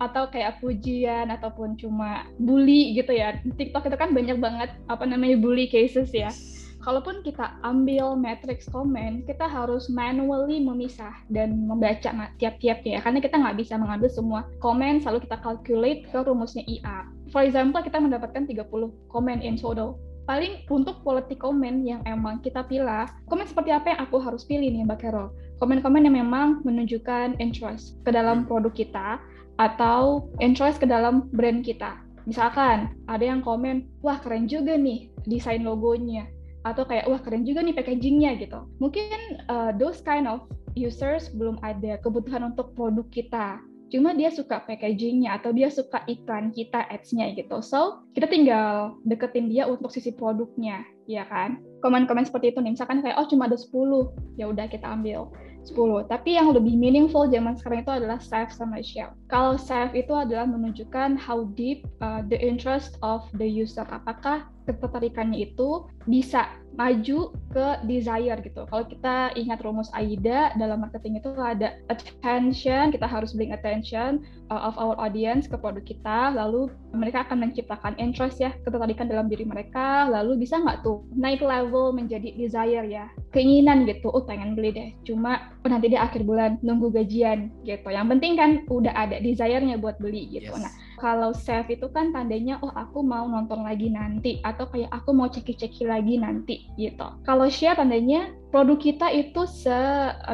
atau 0.00 0.32
kayak 0.32 0.64
pujian 0.64 1.28
ataupun 1.28 1.76
cuma 1.76 2.24
bully 2.40 2.96
gitu 2.96 3.12
ya. 3.12 3.36
TikTok 3.44 3.86
itu 3.92 3.96
kan 4.00 4.10
banyak 4.16 4.40
banget 4.40 4.72
apa 4.88 5.04
namanya 5.04 5.36
bully 5.36 5.68
cases 5.68 6.08
ya 6.10 6.32
kalaupun 6.80 7.20
kita 7.20 7.60
ambil 7.60 8.16
matrix 8.16 8.64
komen, 8.68 9.22
kita 9.28 9.44
harus 9.44 9.92
manually 9.92 10.64
memisah 10.64 11.12
dan 11.28 11.68
membaca 11.68 12.08
tiap-tiapnya 12.40 12.98
ya, 12.98 13.00
karena 13.04 13.20
kita 13.20 13.36
nggak 13.36 13.56
bisa 13.60 13.74
mengambil 13.76 14.08
semua 14.08 14.40
komen 14.64 15.00
selalu 15.04 15.28
kita 15.28 15.36
calculate 15.44 16.00
ke 16.08 16.18
rumusnya 16.24 16.64
IA. 16.64 17.06
For 17.30 17.44
example, 17.44 17.84
kita 17.84 18.00
mendapatkan 18.00 18.48
30 18.48 18.66
komen 19.12 19.38
in 19.44 19.60
total. 19.60 20.00
Paling 20.24 20.62
untuk 20.70 21.02
quality 21.02 21.34
komen 21.34 21.82
yang 21.82 22.00
emang 22.06 22.38
kita 22.40 22.62
pilih, 22.64 23.08
komen 23.26 23.46
seperti 23.50 23.74
apa 23.74 23.94
yang 23.94 24.00
aku 24.04 24.22
harus 24.22 24.46
pilih 24.46 24.70
nih 24.70 24.86
Mbak 24.86 24.98
Carol? 25.02 25.34
Komen-komen 25.58 26.06
yang 26.06 26.16
memang 26.16 26.62
menunjukkan 26.62 27.36
interest 27.42 27.98
ke 28.06 28.14
dalam 28.14 28.46
produk 28.46 28.70
kita 28.72 29.18
atau 29.58 30.30
interest 30.38 30.80
ke 30.80 30.86
dalam 30.86 31.28
brand 31.34 31.66
kita. 31.66 31.98
Misalkan 32.30 32.94
ada 33.10 33.24
yang 33.26 33.42
komen, 33.42 33.90
wah 34.06 34.22
keren 34.22 34.46
juga 34.46 34.78
nih 34.78 35.10
desain 35.26 35.66
logonya 35.66 36.30
atau 36.64 36.84
kayak 36.84 37.08
wah 37.08 37.20
keren 37.20 37.48
juga 37.48 37.64
nih 37.64 37.76
packagingnya 37.76 38.36
gitu. 38.40 38.68
Mungkin 38.78 39.44
uh, 39.48 39.72
those 39.76 40.04
kind 40.04 40.28
of 40.28 40.44
users 40.76 41.32
belum 41.32 41.58
ada 41.64 41.98
kebutuhan 42.04 42.52
untuk 42.52 42.76
produk 42.76 43.06
kita. 43.08 43.60
Cuma 43.90 44.14
dia 44.14 44.30
suka 44.30 44.62
packagingnya 44.62 45.42
atau 45.42 45.50
dia 45.50 45.66
suka 45.66 46.06
iklan 46.06 46.54
kita 46.54 46.86
ads-nya 46.94 47.34
gitu. 47.34 47.58
So 47.58 48.06
kita 48.14 48.30
tinggal 48.30 48.94
deketin 49.02 49.50
dia 49.50 49.66
untuk 49.66 49.90
sisi 49.90 50.14
produknya, 50.14 50.86
ya 51.10 51.26
kan? 51.26 51.58
Komen-komen 51.82 52.22
seperti 52.22 52.54
itu 52.54 52.62
nih, 52.62 52.78
misalkan 52.78 53.02
kayak 53.02 53.18
oh 53.18 53.26
cuma 53.26 53.50
ada 53.50 53.58
10, 53.58 54.38
ya 54.38 54.46
udah 54.46 54.70
kita 54.70 54.86
ambil 54.86 55.26
10. 55.66 56.06
Tapi 56.06 56.38
yang 56.38 56.54
lebih 56.54 56.78
meaningful 56.78 57.26
zaman 57.26 57.58
sekarang 57.58 57.82
itu 57.82 57.92
adalah 57.92 58.22
save 58.22 58.54
sama 58.54 58.78
share. 58.78 59.10
Kalau 59.26 59.58
save 59.58 59.92
itu 59.98 60.14
adalah 60.14 60.46
menunjukkan 60.46 61.18
how 61.18 61.50
deep 61.58 61.82
uh, 61.98 62.22
the 62.30 62.38
interest 62.38 62.94
of 63.02 63.26
the 63.42 63.48
user. 63.48 63.82
Apakah 63.90 64.46
ketertarikannya 64.70 65.50
itu 65.50 65.90
bisa 66.06 66.54
maju 66.78 67.34
ke 67.50 67.66
desire 67.90 68.38
gitu. 68.40 68.62
Kalau 68.70 68.84
kita 68.86 69.34
ingat 69.34 69.60
rumus 69.66 69.90
AIDA 69.92 70.54
dalam 70.54 70.86
marketing 70.86 71.18
itu 71.18 71.34
ada 71.34 71.76
attention, 71.90 72.94
kita 72.94 73.04
harus 73.04 73.34
bring 73.34 73.50
attention 73.50 74.22
uh, 74.48 74.70
of 74.70 74.78
our 74.78 74.94
audience 75.02 75.50
ke 75.50 75.58
produk 75.58 75.82
kita, 75.82 76.30
lalu 76.32 76.70
mereka 76.94 77.26
akan 77.26 77.42
menciptakan 77.42 77.98
interest 77.98 78.38
ya, 78.38 78.54
ketertarikan 78.62 79.10
dalam 79.10 79.26
diri 79.26 79.42
mereka, 79.42 80.06
lalu 80.08 80.40
bisa 80.40 80.62
nggak 80.62 80.86
tuh 80.86 81.02
naik 81.18 81.42
level 81.42 81.90
menjadi 81.90 82.32
desire 82.38 82.86
ya, 82.86 83.10
keinginan 83.34 83.84
gitu, 83.84 84.08
oh 84.08 84.22
pengen 84.22 84.54
beli 84.54 84.70
deh, 84.70 84.90
cuma 85.04 85.52
oh, 85.66 85.68
nanti 85.68 85.90
di 85.90 85.98
akhir 85.98 86.22
bulan 86.22 86.56
nunggu 86.62 86.94
gajian 86.94 87.50
gitu. 87.66 87.90
Yang 87.90 88.06
penting 88.16 88.32
kan 88.38 88.50
udah 88.70 88.94
ada 88.94 89.18
desire-nya 89.18 89.76
buat 89.76 89.98
beli 89.98 90.30
gitu. 90.32 90.54
Yes. 90.54 90.62
Nah, 90.62 90.72
kalau 91.00 91.32
save 91.32 91.72
itu 91.72 91.88
kan 91.90 92.12
tandanya 92.12 92.60
oh 92.60 92.70
aku 92.76 93.00
mau 93.00 93.24
nonton 93.24 93.64
lagi 93.64 93.88
nanti 93.88 94.38
atau 94.44 94.68
kayak 94.68 94.92
aku 94.92 95.16
mau 95.16 95.32
ceki-ceki 95.32 95.88
lagi 95.88 96.20
nanti 96.20 96.68
gitu. 96.76 97.08
Kalau 97.24 97.48
share 97.48 97.80
tandanya 97.80 98.36
produk 98.52 98.76
kita 98.76 99.08
itu 99.08 99.48
se 99.48 99.80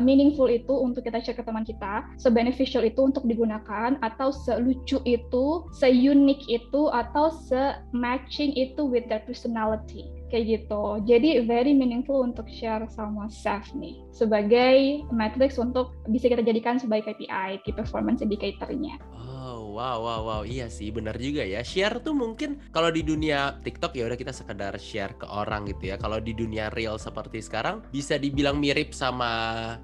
meaningful 0.03 0.51
itu 0.51 0.75
untuk 0.75 1.07
kita 1.07 1.23
share 1.23 1.39
ke 1.39 1.47
teman 1.47 1.63
kita, 1.63 2.03
se 2.19 2.27
beneficial 2.29 2.83
itu 2.83 2.99
untuk 2.99 3.23
digunakan 3.25 3.95
atau 4.03 4.35
selucu 4.35 4.99
itu, 5.07 5.47
se 5.71 5.87
unique 5.87 6.45
itu 6.51 6.91
atau 6.91 7.31
se 7.31 7.79
matching 7.95 8.51
itu 8.59 8.83
with 8.83 9.07
their 9.07 9.23
personality 9.23 10.11
kayak 10.27 10.59
gitu. 10.59 10.99
Jadi 11.07 11.47
very 11.47 11.71
meaningful 11.71 12.27
untuk 12.27 12.51
share 12.51 12.83
sama 12.91 13.31
Seth 13.31 13.71
nih 13.79 13.95
sebagai 14.11 15.07
matrix 15.15 15.55
untuk 15.61 15.95
bisa 16.11 16.27
kita 16.27 16.43
jadikan 16.43 16.83
sebagai 16.83 17.15
KPI, 17.15 17.63
key 17.63 17.71
performance 17.71 18.25
indicator-nya. 18.25 18.99
Oh 19.15 19.36
wow, 19.73 19.97
wow, 20.03 20.21
wow. 20.27 20.43
Iya 20.43 20.67
sih, 20.67 20.91
benar 20.91 21.15
juga 21.21 21.47
ya. 21.47 21.63
Share 21.63 22.03
tuh 22.03 22.17
mungkin 22.17 22.59
kalau 22.75 22.91
di 22.91 23.07
dunia 23.07 23.61
TikTok 23.63 23.95
ya 23.95 24.11
udah 24.11 24.19
kita 24.19 24.33
sekedar 24.35 24.75
share 24.81 25.15
ke 25.15 25.27
orang 25.29 25.69
gitu 25.71 25.93
ya. 25.93 25.97
Kalau 26.01 26.19
di 26.19 26.35
dunia 26.35 26.73
real 26.75 26.99
seperti 26.99 27.39
sekarang 27.45 27.87
bisa 27.95 28.19
dibilang 28.19 28.59
mirip 28.59 28.91
sama 28.91 29.31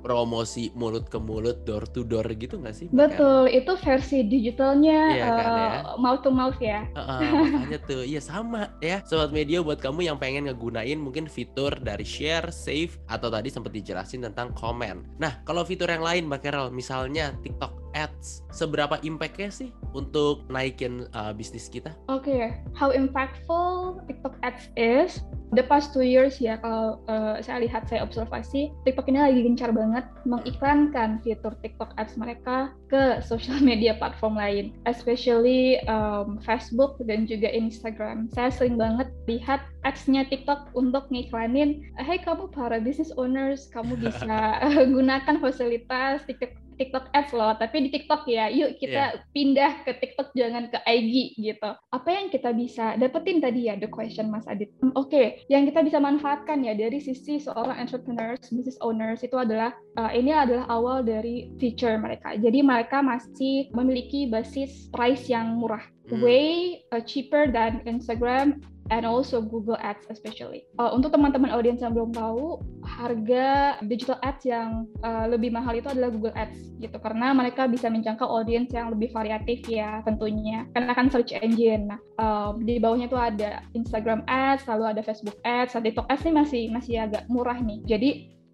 promosi 0.00 0.74
mulut 0.74 1.06
ke 1.06 1.18
mulut, 1.20 1.62
door 1.62 1.86
to 1.86 2.02
door 2.02 2.26
gitu 2.32 2.58
nggak 2.58 2.74
sih? 2.74 2.86
Betul, 2.90 3.52
itu 3.52 3.72
versi 3.78 4.24
digitalnya 4.26 5.00
iya, 5.12 5.24
uh, 5.26 5.36
kan, 5.36 5.46
ya? 5.46 5.68
Eh, 5.68 5.82
mouth 6.00 6.20
to 6.24 6.30
mouth 6.32 6.58
ya. 6.58 6.80
Uh, 6.96 7.00
uh, 7.00 7.20
makanya 7.52 7.78
tuh, 7.84 8.02
iya 8.06 8.20
sama 8.22 8.72
ya. 8.80 9.04
Sobat 9.04 9.30
media 9.34 9.60
buat 9.60 9.78
kamu 9.78 10.06
yang 10.08 10.16
pengen 10.16 10.48
ngegunain 10.48 10.96
mungkin 10.96 11.28
fitur 11.28 11.74
dari 11.82 12.06
share, 12.06 12.48
save, 12.54 12.96
atau 13.10 13.28
tadi 13.28 13.52
sempat 13.52 13.74
dijelasin 13.74 14.24
tentang 14.24 14.54
komen. 14.56 15.18
Nah, 15.20 15.42
kalau 15.44 15.66
fitur 15.66 15.90
yang 15.90 16.04
lain 16.04 16.30
Mbak 16.30 16.40
Carol, 16.46 16.68
misalnya 16.70 17.34
TikTok 17.42 17.81
ads 17.92 18.44
seberapa 18.50 18.98
impactnya 19.04 19.50
sih 19.52 19.70
untuk 19.92 20.44
naikin 20.48 21.06
uh, 21.12 21.32
bisnis 21.32 21.68
kita? 21.68 21.92
Oke, 22.08 22.28
okay. 22.28 22.42
how 22.72 22.90
impactful 22.92 24.00
TikTok 24.08 24.36
ads 24.42 24.68
is 24.76 25.22
the 25.52 25.64
past 25.68 25.92
two 25.92 26.04
years 26.04 26.40
ya 26.40 26.56
kalau 26.58 26.98
uh, 27.12 27.36
saya 27.44 27.64
lihat 27.64 27.84
saya 27.86 28.00
observasi 28.00 28.72
TikTok 28.88 29.08
ini 29.12 29.20
lagi 29.20 29.40
gencar 29.44 29.70
banget 29.70 30.04
mengiklankan 30.24 31.20
fitur 31.20 31.52
TikTok 31.60 31.92
ads 32.00 32.16
mereka 32.16 32.72
ke 32.92 33.24
social 33.24 33.56
media 33.70 33.96
platform 33.96 34.36
lain, 34.36 34.76
especially 34.84 35.80
um, 35.88 36.36
Facebook 36.44 37.00
dan 37.08 37.24
juga 37.24 37.48
Instagram. 37.48 38.28
Saya 38.36 38.52
sering 38.52 38.76
banget 38.76 39.08
lihat 39.24 39.64
ads-nya 39.88 40.28
TikTok 40.28 40.76
untuk 40.76 41.08
ngiklanin, 41.08 41.80
hey 41.96 42.20
kamu 42.20 42.52
para 42.52 42.76
business 42.76 43.16
owners, 43.16 43.72
kamu 43.72 43.96
bisa 43.96 44.60
gunakan 44.94 45.40
fasilitas 45.40 46.28
TikTok 46.28 46.60
TikTok 46.82 47.14
ads 47.14 47.30
loh, 47.30 47.54
tapi 47.54 47.86
di 47.86 47.88
TikTok 47.94 48.26
ya. 48.26 48.50
Yuk 48.50 48.82
kita 48.82 49.14
yeah. 49.14 49.30
pindah 49.30 49.86
ke 49.86 49.94
TikTok 50.02 50.34
jangan 50.34 50.66
ke 50.66 50.82
IG 50.82 51.38
gitu. 51.38 51.70
Apa 51.94 52.08
yang 52.10 52.26
kita 52.32 52.50
bisa 52.50 52.98
dapetin 52.98 53.38
tadi 53.38 53.70
ya 53.70 53.78
the 53.78 53.86
question 53.86 54.34
Mas 54.34 54.42
Adit. 54.50 54.74
Hmm, 54.82 54.90
oke, 54.98 55.06
okay. 55.06 55.46
yang 55.46 55.62
kita 55.62 55.86
bisa 55.86 56.02
manfaatkan 56.02 56.64
ya 56.66 56.74
dari 56.74 56.98
sisi 56.98 57.38
seorang 57.38 57.78
entrepreneurs, 57.78 58.50
business 58.50 58.80
owners 58.82 59.22
itu 59.22 59.38
adalah 59.38 59.70
uh, 59.94 60.10
ini 60.10 60.34
adalah 60.34 60.66
awal 60.66 61.06
dari 61.06 61.54
feature 61.62 61.94
mereka. 62.02 62.34
Jadi 62.34 62.58
mereka 62.66 62.81
masih 62.90 63.70
memiliki 63.76 64.26
basis 64.26 64.90
price 64.90 65.30
yang 65.30 65.60
murah, 65.60 65.84
hmm. 66.10 66.18
way 66.18 66.82
uh, 66.90 67.02
cheaper 67.04 67.46
than 67.46 67.84
Instagram 67.86 68.58
and 68.90 69.06
also 69.06 69.40
Google 69.40 69.78
Ads 69.78 70.10
especially. 70.10 70.66
Uh, 70.76 70.90
untuk 70.92 71.14
teman-teman 71.14 71.48
audiens 71.54 71.80
yang 71.80 71.94
belum 71.94 72.10
tahu, 72.10 72.60
harga 72.82 73.78
digital 73.86 74.18
ads 74.26 74.42
yang 74.42 74.90
uh, 75.06 75.30
lebih 75.30 75.54
mahal 75.54 75.72
itu 75.72 75.86
adalah 75.88 76.10
Google 76.10 76.34
Ads 76.34 76.76
gitu 76.82 76.98
karena 76.98 77.30
mereka 77.30 77.70
bisa 77.70 77.86
menjangkau 77.86 78.26
audiens 78.26 78.68
yang 78.74 78.90
lebih 78.90 79.14
variatif 79.14 79.62
ya 79.70 80.02
tentunya. 80.02 80.66
Karena 80.74 80.92
kan 80.92 81.08
search 81.08 81.32
engine. 81.32 81.94
Nah, 81.94 82.00
uh, 82.18 82.50
di 82.58 82.82
bawahnya 82.82 83.06
itu 83.06 83.18
ada 83.18 83.62
Instagram 83.72 84.26
Ads, 84.26 84.66
lalu 84.66 84.84
ada 84.98 85.00
Facebook 85.00 85.38
Ads, 85.46 85.78
TikTok 85.78 86.08
Ads 86.10 86.22
ini 86.26 86.34
masih 86.34 86.62
masih 86.74 86.94
agak 87.06 87.24
murah 87.30 87.56
nih. 87.56 87.80
Jadi 87.86 88.10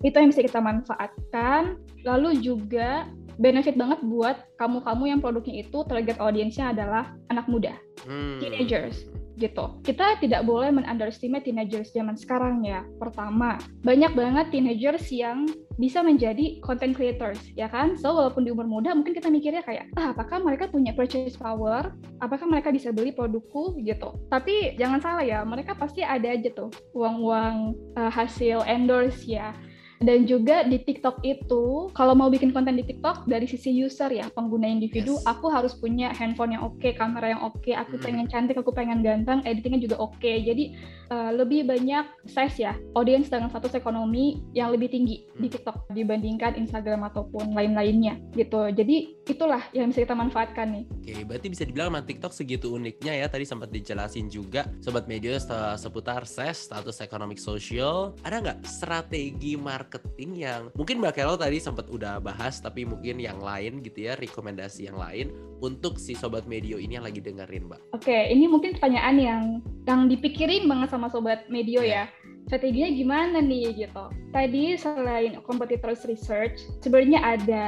itu 0.07 0.15
yang 0.15 0.31
bisa 0.31 0.47
kita 0.47 0.61
manfaatkan. 0.63 1.83
Lalu 2.07 2.39
juga 2.39 3.11
benefit 3.39 3.79
banget 3.79 4.03
buat 4.03 4.37
kamu-kamu 4.59 5.05
yang 5.15 5.21
produknya 5.23 5.63
itu 5.63 5.87
target 5.87 6.19
audiensnya 6.19 6.75
adalah 6.75 7.15
anak 7.31 7.47
muda, 7.47 7.75
hmm. 8.05 8.43
teenagers 8.43 9.07
gitu. 9.39 9.79
Kita 9.87 10.19
tidak 10.19 10.43
boleh 10.45 10.75
men-underestimate 10.75 11.47
teenagers 11.47 11.95
zaman 11.95 12.19
sekarang 12.19 12.67
ya. 12.67 12.83
Pertama, 12.99 13.57
banyak 13.87 14.13
banget 14.13 14.51
teenagers 14.51 15.07
yang 15.15 15.47
bisa 15.79 16.03
menjadi 16.03 16.59
content 16.59 16.99
creators, 16.99 17.39
ya 17.55 17.71
kan? 17.71 17.95
So, 17.95 18.11
walaupun 18.19 18.43
di 18.43 18.51
umur 18.51 18.67
muda, 18.67 18.91
mungkin 18.99 19.15
kita 19.15 19.31
mikirnya 19.31 19.63
kayak, 19.63 19.95
ah, 19.95 20.11
apakah 20.11 20.43
mereka 20.43 20.67
punya 20.67 20.91
purchase 20.91 21.39
power? 21.39 21.95
Apakah 22.19 22.51
mereka 22.51 22.75
bisa 22.75 22.91
beli 22.91 23.15
produkku? 23.15 23.79
Gitu. 23.79 24.11
Tapi 24.27 24.75
jangan 24.75 24.99
salah 24.99 25.23
ya, 25.23 25.47
mereka 25.47 25.79
pasti 25.79 26.03
ada 26.03 26.35
aja 26.35 26.51
tuh 26.51 26.75
uang-uang 26.99 27.79
uh, 27.95 28.11
hasil 28.11 28.67
endorse 28.67 29.23
ya 29.23 29.55
dan 29.99 30.31
juga 30.31 30.63
di 30.63 30.79
TikTok 30.79 31.27
itu, 31.27 31.91
kalau 31.91 32.15
mau 32.15 32.31
bikin 32.31 32.55
konten 32.55 32.79
di 32.79 32.87
TikTok 32.87 33.27
dari 33.27 33.51
sisi 33.51 33.75
user 33.75 34.15
ya, 34.15 34.31
pengguna 34.31 34.71
individu, 34.71 35.19
yes. 35.19 35.27
aku 35.27 35.51
harus 35.51 35.75
punya 35.75 36.15
handphone 36.15 36.55
yang 36.55 36.63
oke, 36.63 36.79
okay, 36.79 36.95
kamera 36.95 37.35
yang 37.35 37.43
oke, 37.43 37.59
okay, 37.59 37.75
aku 37.75 37.99
hmm. 37.99 38.05
pengen 38.07 38.27
cantik, 38.31 38.55
aku 38.55 38.71
pengen 38.71 39.03
ganteng, 39.03 39.43
editingnya 39.43 39.83
juga 39.83 39.99
oke. 39.99 40.15
Okay. 40.23 40.47
Jadi 40.47 40.79
uh, 41.11 41.35
lebih 41.35 41.67
banyak 41.67 42.07
size 42.31 42.63
ya, 42.63 42.79
audience 42.95 43.27
dengan 43.27 43.51
status 43.51 43.75
ekonomi 43.75 44.39
yang 44.55 44.71
lebih 44.71 44.87
tinggi 44.87 45.27
hmm. 45.35 45.43
di 45.43 45.49
TikTok 45.51 45.91
dibandingkan 45.91 46.55
Instagram 46.55 47.03
ataupun 47.11 47.51
lain-lainnya 47.59 48.23
gitu. 48.39 48.71
Jadi 48.71 49.18
itulah 49.29 49.63
yang 49.77 49.93
bisa 49.93 50.03
kita 50.03 50.17
manfaatkan 50.17 50.67
nih. 50.73 50.85
Oke, 50.89 51.15
berarti 51.29 51.47
bisa 51.53 51.63
dibilang 51.69 51.93
memang 51.93 52.09
TikTok 52.09 52.33
segitu 52.33 52.73
uniknya 52.75 53.13
ya. 53.15 53.27
Tadi 53.29 53.45
sempat 53.45 53.69
dijelasin 53.69 54.33
juga 54.33 54.65
sobat 54.81 55.05
media 55.05 55.37
seputar 55.77 56.25
SES, 56.25 56.73
status 56.73 57.05
ekonomi 57.05 57.37
sosial. 57.37 58.17
Ada 58.25 58.41
nggak 58.41 58.59
strategi 58.65 59.55
marketing 59.55 60.31
yang 60.35 60.63
mungkin 60.75 60.99
Mbak 60.99 61.15
Carol 61.15 61.37
tadi 61.37 61.61
sempat 61.61 61.87
udah 61.93 62.19
bahas 62.19 62.59
tapi 62.59 62.89
mungkin 62.89 63.21
yang 63.21 63.39
lain 63.39 63.85
gitu 63.85 64.09
ya, 64.09 64.17
rekomendasi 64.17 64.89
yang 64.89 64.97
lain 64.97 65.31
untuk 65.59 65.99
si 66.01 66.15
sobat 66.15 66.47
medio 66.49 66.79
ini 66.79 66.97
yang 66.97 67.07
lagi 67.07 67.21
dengerin, 67.21 67.67
Mbak. 67.69 67.81
Oke, 67.95 68.15
ini 68.31 68.47
mungkin 68.47 68.79
pertanyaan 68.79 69.17
yang 69.19 69.43
yang 69.85 70.07
dipikirin 70.07 70.69
banget 70.69 70.89
sama 70.93 71.09
sobat 71.13 71.49
medio 71.53 71.81
ya. 71.85 72.09
Strateginya 72.49 72.89
gimana 72.97 73.39
nih 73.45 73.77
gitu. 73.77 74.05
Tadi 74.33 74.73
selain 74.81 75.37
competitors 75.45 76.09
research, 76.09 76.65
sebenarnya 76.81 77.21
ada 77.21 77.67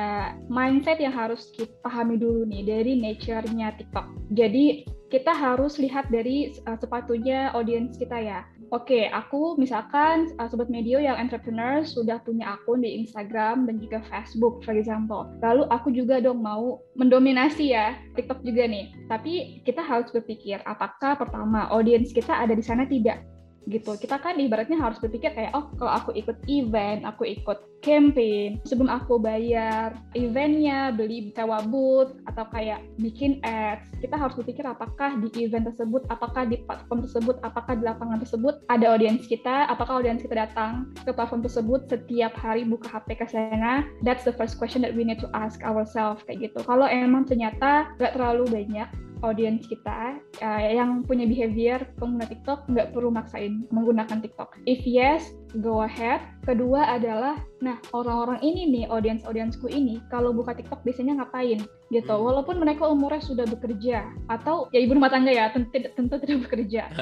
mindset 0.48 0.96
yang 1.04 1.12
harus 1.12 1.52
kita 1.52 1.68
pahami 1.84 2.16
dulu 2.16 2.48
nih 2.48 2.64
dari 2.64 2.96
nature-nya 2.96 3.76
TikTok. 3.76 4.08
Jadi 4.32 4.88
kita 5.12 5.34
harus 5.36 5.76
lihat 5.76 6.08
dari 6.08 6.54
uh, 6.64 6.78
sepatunya 6.80 7.52
audiens 7.52 7.98
kita 8.00 8.16
ya. 8.16 8.40
Oke, 8.70 9.10
aku 9.10 9.58
misalkan 9.58 10.30
uh, 10.38 10.46
sobat 10.46 10.70
media 10.70 11.02
yang 11.02 11.18
entrepreneur 11.18 11.82
sudah 11.82 12.22
punya 12.22 12.54
akun 12.54 12.86
di 12.86 13.02
Instagram 13.02 13.66
dan 13.66 13.82
juga 13.82 14.00
Facebook, 14.06 14.62
for 14.62 14.78
example. 14.78 15.26
Lalu 15.42 15.66
aku 15.74 15.90
juga 15.90 16.22
dong 16.22 16.40
mau 16.40 16.78
mendominasi 16.94 17.74
ya 17.74 17.98
TikTok 18.14 18.46
juga 18.46 18.64
nih. 18.70 18.94
Tapi 19.10 19.60
kita 19.66 19.82
harus 19.82 20.08
berpikir 20.14 20.62
apakah 20.64 21.18
pertama 21.18 21.66
audiens 21.74 22.14
kita 22.14 22.30
ada 22.30 22.54
di 22.54 22.62
sana 22.62 22.86
tidak 22.86 23.20
gitu. 23.68 23.96
Kita 23.98 24.16
kan 24.22 24.40
ibaratnya 24.40 24.80
harus 24.80 24.96
berpikir 25.02 25.36
kayak 25.36 25.52
oh 25.52 25.68
kalau 25.76 25.92
aku 25.92 26.10
ikut 26.16 26.36
event, 26.48 27.04
aku 27.04 27.28
ikut 27.28 27.70
campaign, 27.80 28.60
sebelum 28.68 28.92
aku 28.92 29.16
bayar 29.16 29.96
eventnya, 30.12 30.92
beli 30.92 31.32
sewa 31.32 31.64
booth 31.64 32.12
atau 32.28 32.44
kayak 32.52 32.84
bikin 33.00 33.40
ads, 33.42 33.88
kita 34.04 34.16
harus 34.20 34.36
berpikir 34.36 34.64
apakah 34.68 35.16
di 35.16 35.28
event 35.40 35.68
tersebut, 35.72 36.04
apakah 36.12 36.44
di 36.44 36.60
platform 36.68 37.00
tersebut, 37.04 37.36
apakah 37.40 37.72
di 37.76 37.82
lapangan 37.84 38.20
tersebut 38.20 38.60
ada 38.68 38.86
audiens 38.92 39.24
kita, 39.24 39.68
apakah 39.68 40.00
audiens 40.00 40.20
kita 40.20 40.36
datang 40.36 40.92
ke 41.02 41.10
platform 41.10 41.40
tersebut 41.40 41.88
setiap 41.88 42.36
hari 42.36 42.68
buka 42.68 43.00
HP 43.00 43.16
ke 43.16 43.26
sana. 43.28 43.88
That's 44.04 44.28
the 44.28 44.36
first 44.36 44.60
question 44.60 44.84
that 44.84 44.92
we 44.92 45.02
need 45.02 45.20
to 45.24 45.28
ask 45.32 45.64
ourselves 45.64 46.20
kayak 46.28 46.52
gitu. 46.52 46.60
Kalau 46.64 46.84
emang 46.84 47.24
ternyata 47.24 47.96
nggak 47.96 48.12
terlalu 48.16 48.44
banyak 48.48 48.88
audiens 49.20 49.64
kita 49.68 50.16
uh, 50.40 50.62
yang 50.70 51.04
punya 51.04 51.28
behavior 51.28 51.84
pengguna 51.96 52.26
TikTok 52.26 52.68
nggak 52.68 52.90
perlu 52.96 53.12
maksain 53.12 53.64
menggunakan 53.68 54.20
TikTok. 54.20 54.60
If 54.64 54.82
yes, 54.84 55.30
go 55.58 55.82
ahead. 55.82 56.22
Kedua 56.46 56.96
adalah, 56.96 57.36
nah 57.60 57.76
orang-orang 57.92 58.40
ini 58.40 58.64
nih, 58.70 58.84
audiens-audiensku 58.88 59.68
ini, 59.68 60.00
kalau 60.08 60.32
buka 60.32 60.56
TikTok 60.56 60.80
biasanya 60.86 61.20
ngapain 61.20 61.60
gitu. 61.92 62.14
Hmm. 62.14 62.24
Walaupun 62.24 62.56
mereka 62.62 62.88
umurnya 62.88 63.20
sudah 63.20 63.44
bekerja 63.44 64.08
atau 64.30 64.70
ya 64.72 64.80
ibu 64.80 64.96
rumah 64.96 65.12
tangga 65.12 65.34
ya, 65.34 65.52
tentu, 65.52 65.84
tentu 65.94 66.14
tidak 66.22 66.48
bekerja. 66.48 66.82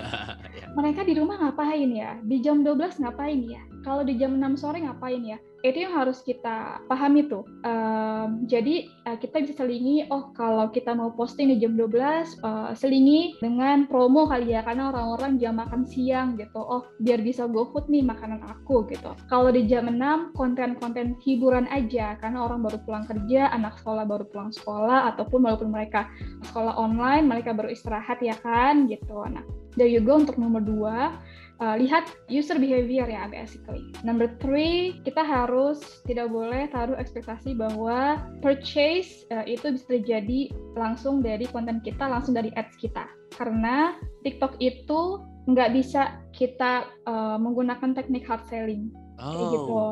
Ya. 0.58 0.66
mereka 0.74 1.06
di 1.06 1.14
rumah 1.14 1.38
ngapain 1.38 1.86
ya? 1.92 2.18
Di 2.26 2.42
jam 2.42 2.66
12 2.66 2.98
ngapain 2.98 3.38
ya? 3.46 3.62
Kalau 3.86 4.02
di 4.02 4.18
jam 4.18 4.34
6 4.34 4.58
sore 4.58 4.82
ngapain 4.82 5.22
ya? 5.22 5.38
itu 5.66 5.82
yang 5.82 5.94
harus 5.98 6.22
kita 6.22 6.78
pahami 6.86 7.26
tuh. 7.26 7.42
Um, 7.66 8.46
jadi 8.46 8.86
uh, 9.10 9.18
kita 9.18 9.42
bisa 9.42 9.58
selingi, 9.58 10.06
oh 10.06 10.30
kalau 10.38 10.70
kita 10.70 10.94
mau 10.94 11.10
posting 11.10 11.50
di 11.50 11.58
jam 11.58 11.74
12, 11.74 11.90
uh, 11.98 12.70
eh, 12.70 12.72
selingi 12.78 13.34
dengan 13.42 13.90
promo 13.90 14.30
kali 14.30 14.54
ya, 14.54 14.62
karena 14.62 14.94
orang-orang 14.94 15.42
jam 15.42 15.58
makan 15.58 15.82
siang 15.82 16.38
gitu. 16.38 16.62
Oh 16.62 16.86
biar 17.02 17.18
bisa 17.26 17.50
go 17.50 17.66
food 17.74 17.90
nih 17.90 18.06
makanan 18.06 18.37
aku 18.44 18.86
gitu. 18.90 19.14
Kalau 19.26 19.50
di 19.50 19.66
jam 19.66 19.88
6, 19.90 20.34
konten-konten 20.34 21.18
hiburan 21.24 21.66
aja, 21.72 22.18
karena 22.20 22.44
orang 22.44 22.62
baru 22.62 22.78
pulang 22.84 23.04
kerja, 23.08 23.50
anak 23.50 23.78
sekolah 23.82 24.04
baru 24.04 24.24
pulang 24.28 24.50
sekolah, 24.52 25.14
ataupun 25.14 25.44
walaupun 25.44 25.70
mereka 25.72 26.06
sekolah 26.52 26.76
online, 26.76 27.26
mereka 27.26 27.56
baru 27.56 27.72
istirahat 27.72 28.22
ya 28.22 28.36
kan 28.40 28.86
gitu. 28.86 29.24
Nah, 29.26 29.42
there 29.74 29.90
you 29.90 30.02
go 30.02 30.18
untuk 30.18 30.36
nomor 30.36 30.62
dua 30.62 31.18
uh, 31.62 31.76
lihat 31.78 32.10
user 32.30 32.56
behavior 32.58 33.06
ya 33.06 33.26
basically. 33.30 33.82
Number 34.06 34.30
three, 34.38 34.98
kita 35.02 35.22
harus 35.22 36.02
tidak 36.06 36.30
boleh 36.30 36.70
taruh 36.70 36.98
ekspektasi 36.98 37.54
bahwa 37.58 38.22
purchase 38.40 39.26
uh, 39.34 39.44
itu 39.44 39.74
bisa 39.74 39.86
terjadi 39.86 40.50
langsung 40.78 41.20
dari 41.20 41.46
konten 41.50 41.82
kita, 41.82 42.06
langsung 42.06 42.34
dari 42.34 42.54
ads 42.54 42.74
kita. 42.78 43.06
Karena 43.34 43.94
TikTok 44.22 44.58
itu 44.62 45.22
nggak 45.48 45.70
bisa 45.74 46.20
kita 46.38 46.86
uh, 47.10 47.36
menggunakan 47.42 47.98
teknik 47.98 48.22
hard 48.22 48.46
selling. 48.46 48.94
Oh. 49.18 49.34
Kayak 49.34 49.48
gitu. 49.50 49.82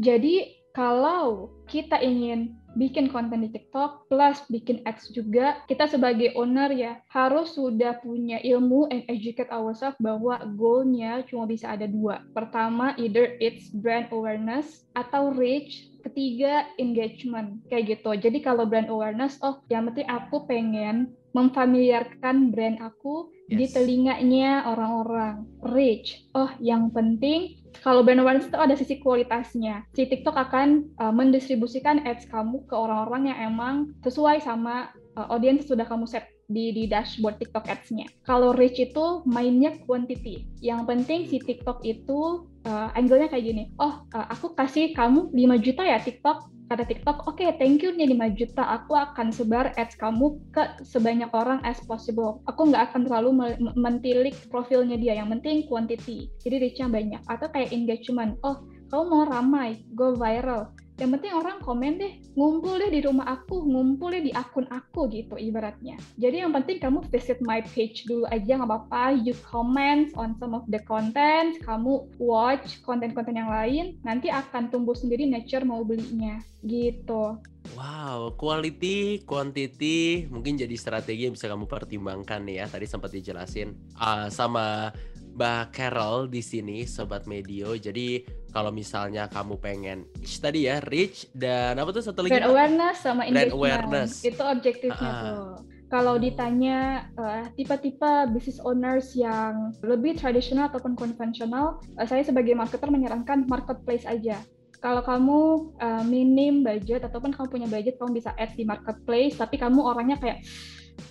Jadi 0.00 0.34
kalau 0.70 1.50
kita 1.66 1.98
ingin 1.98 2.54
bikin 2.78 3.10
konten 3.10 3.42
di 3.42 3.50
TikTok 3.50 4.06
plus 4.06 4.46
bikin 4.46 4.78
ads 4.86 5.10
juga 5.10 5.58
kita 5.66 5.90
sebagai 5.90 6.30
owner 6.38 6.70
ya 6.70 7.02
harus 7.10 7.58
sudah 7.58 7.98
punya 7.98 8.38
ilmu 8.46 8.86
and 8.94 9.02
educate 9.10 9.50
ourselves 9.50 9.98
bahwa 9.98 10.38
goalnya 10.54 11.26
cuma 11.26 11.50
bisa 11.50 11.74
ada 11.74 11.90
dua 11.90 12.22
pertama 12.30 12.94
either 13.02 13.34
it's 13.42 13.74
brand 13.74 14.06
awareness 14.14 14.86
atau 14.94 15.34
reach 15.34 15.89
ketiga 16.02 16.66
engagement 16.80 17.60
kayak 17.68 17.98
gitu 17.98 18.10
jadi 18.16 18.38
kalau 18.40 18.64
brand 18.66 18.88
awareness 18.88 19.38
oh 19.44 19.60
yang 19.68 19.88
penting 19.90 20.08
aku 20.08 20.44
pengen 20.48 21.12
memfamiliarkan 21.30 22.50
brand 22.50 22.82
aku 22.82 23.30
yes. 23.46 23.56
di 23.56 23.66
telinganya 23.70 24.66
orang-orang 24.66 25.46
reach 25.70 26.26
oh 26.34 26.50
yang 26.58 26.90
penting 26.90 27.60
kalau 27.78 28.02
brand 28.02 28.20
awareness 28.20 28.50
itu 28.50 28.58
ada 28.58 28.74
sisi 28.74 28.98
kualitasnya. 28.98 29.86
Si 29.94 30.04
TikTok 30.04 30.34
akan 30.34 30.90
uh, 30.98 31.14
mendistribusikan 31.14 32.02
ads 32.02 32.26
kamu 32.28 32.66
ke 32.66 32.74
orang-orang 32.74 33.30
yang 33.30 33.38
emang 33.54 33.74
sesuai 34.02 34.42
sama 34.42 34.90
uh, 35.14 35.30
audiens 35.30 35.64
sudah 35.64 35.86
kamu 35.86 36.04
set 36.04 36.28
di, 36.50 36.74
di 36.74 36.84
dashboard 36.90 37.38
TikTok 37.38 37.70
ads-nya. 37.70 38.10
Kalau 38.26 38.50
reach 38.50 38.82
itu 38.82 39.22
mainnya 39.24 39.78
quantity. 39.86 40.50
Yang 40.58 40.80
penting 40.90 41.20
si 41.30 41.38
TikTok 41.38 41.86
itu 41.86 42.49
uh, 42.66 42.88
angle-nya 42.96 43.28
kayak 43.30 43.44
gini. 43.44 43.64
Oh, 43.80 44.04
uh, 44.12 44.26
aku 44.28 44.52
kasih 44.56 44.92
kamu 44.96 45.32
5 45.32 45.64
juta 45.64 45.82
ya 45.86 46.00
TikTok 46.00 46.50
kata 46.70 46.86
TikTok, 46.86 47.26
oke 47.26 47.34
okay, 47.34 47.50
thank 47.58 47.82
you 47.82 47.90
nih 47.90 48.14
5 48.14 48.38
juta, 48.38 48.62
aku 48.62 48.94
akan 48.94 49.34
sebar 49.34 49.74
ads 49.74 49.98
kamu 49.98 50.38
ke 50.54 50.78
sebanyak 50.86 51.26
orang 51.34 51.58
as 51.66 51.82
possible. 51.82 52.46
Aku 52.46 52.70
nggak 52.70 52.94
akan 52.94 53.10
terlalu 53.10 53.30
mentilik 53.74 54.38
profilnya 54.54 54.94
dia, 54.94 55.18
yang 55.18 55.34
penting 55.34 55.66
quantity. 55.66 56.30
Jadi 56.38 56.62
reach-nya 56.62 56.86
banyak. 56.86 57.26
Atau 57.26 57.50
kayak 57.50 57.74
engagement, 57.74 58.38
oh 58.46 58.62
kamu 58.86 59.02
mau 59.10 59.26
ramai, 59.26 59.82
go 59.98 60.14
viral 60.14 60.70
yang 61.00 61.16
penting 61.16 61.32
orang 61.32 61.58
komen 61.64 61.96
deh 61.96 62.12
ngumpul 62.36 62.76
deh 62.76 62.92
di 62.92 63.00
rumah 63.00 63.40
aku 63.40 63.64
ngumpul 63.64 64.12
deh 64.12 64.20
di 64.20 64.32
akun 64.36 64.68
aku 64.68 65.08
gitu 65.08 65.40
ibaratnya. 65.40 65.96
Jadi 66.20 66.44
yang 66.44 66.52
penting 66.52 66.76
kamu 66.76 67.00
visit 67.08 67.40
my 67.40 67.64
page 67.72 68.04
dulu 68.04 68.28
aja 68.28 68.60
nggak 68.60 68.68
apa-apa. 68.68 69.16
You 69.16 69.32
comment 69.40 70.12
on 70.20 70.36
some 70.36 70.52
of 70.52 70.68
the 70.68 70.84
content 70.84 71.56
kamu 71.64 72.04
watch 72.20 72.84
konten-konten 72.84 73.40
yang 73.40 73.48
lain 73.48 73.96
nanti 74.04 74.28
akan 74.28 74.68
tumbuh 74.68 74.92
sendiri 74.92 75.24
nature 75.24 75.64
mau 75.64 75.80
belinya 75.80 76.36
gitu. 76.60 77.40
Wow, 77.76 78.36
quality, 78.36 79.24
quantity 79.24 80.28
mungkin 80.28 80.60
jadi 80.60 80.76
strategi 80.76 81.28
yang 81.28 81.36
bisa 81.36 81.48
kamu 81.48 81.64
pertimbangkan 81.64 82.44
nih 82.44 82.60
ya. 82.60 82.66
Tadi 82.68 82.84
sempat 82.84 83.12
dijelasin 83.12 83.72
uh, 83.96 84.28
sama 84.28 84.92
Mbak 85.34 85.64
Carol 85.72 86.26
di 86.26 86.42
sini 86.42 86.84
sobat 86.84 87.24
medio. 87.24 87.74
Jadi 87.74 88.22
kalau 88.50 88.74
misalnya 88.74 89.30
kamu 89.30 89.54
pengen 89.62 89.98
reach 90.18 90.42
tadi 90.42 90.66
ya, 90.66 90.82
reach 90.82 91.30
dan 91.32 91.78
apa 91.78 91.90
tuh 91.94 92.02
satu 92.02 92.26
lagi? 92.26 92.34
Brand 92.34 92.50
awareness 92.50 92.96
sama 93.02 93.22
brand 93.30 93.54
awareness. 93.54 94.10
Itu 94.26 94.42
objektifnya 94.42 95.10
uh, 95.10 95.22
tuh. 95.22 95.46
Kalau 95.90 96.22
ditanya 96.22 97.10
tipe 97.10 97.26
eh, 97.26 97.44
tipe-tipe 97.58 98.12
business 98.30 98.62
owners 98.62 99.10
yang 99.18 99.74
lebih 99.82 100.14
tradisional 100.18 100.70
ataupun 100.70 100.94
konvensional, 100.94 101.82
uh, 101.98 102.06
saya 102.06 102.22
sebagai 102.22 102.54
marketer 102.54 102.90
menyarankan 102.90 103.46
marketplace 103.46 104.06
aja. 104.06 104.38
Kalau 104.80 105.04
kamu 105.04 105.40
uh, 105.76 106.04
minim 106.08 106.64
budget 106.64 107.04
ataupun 107.04 107.36
kamu 107.36 107.46
punya 107.52 107.68
budget, 107.68 108.00
kamu 108.00 108.16
bisa 108.16 108.32
add 108.40 108.56
di 108.56 108.64
marketplace, 108.64 109.36
tapi 109.36 109.60
kamu 109.60 109.76
orangnya 109.76 110.16
kayak 110.16 110.40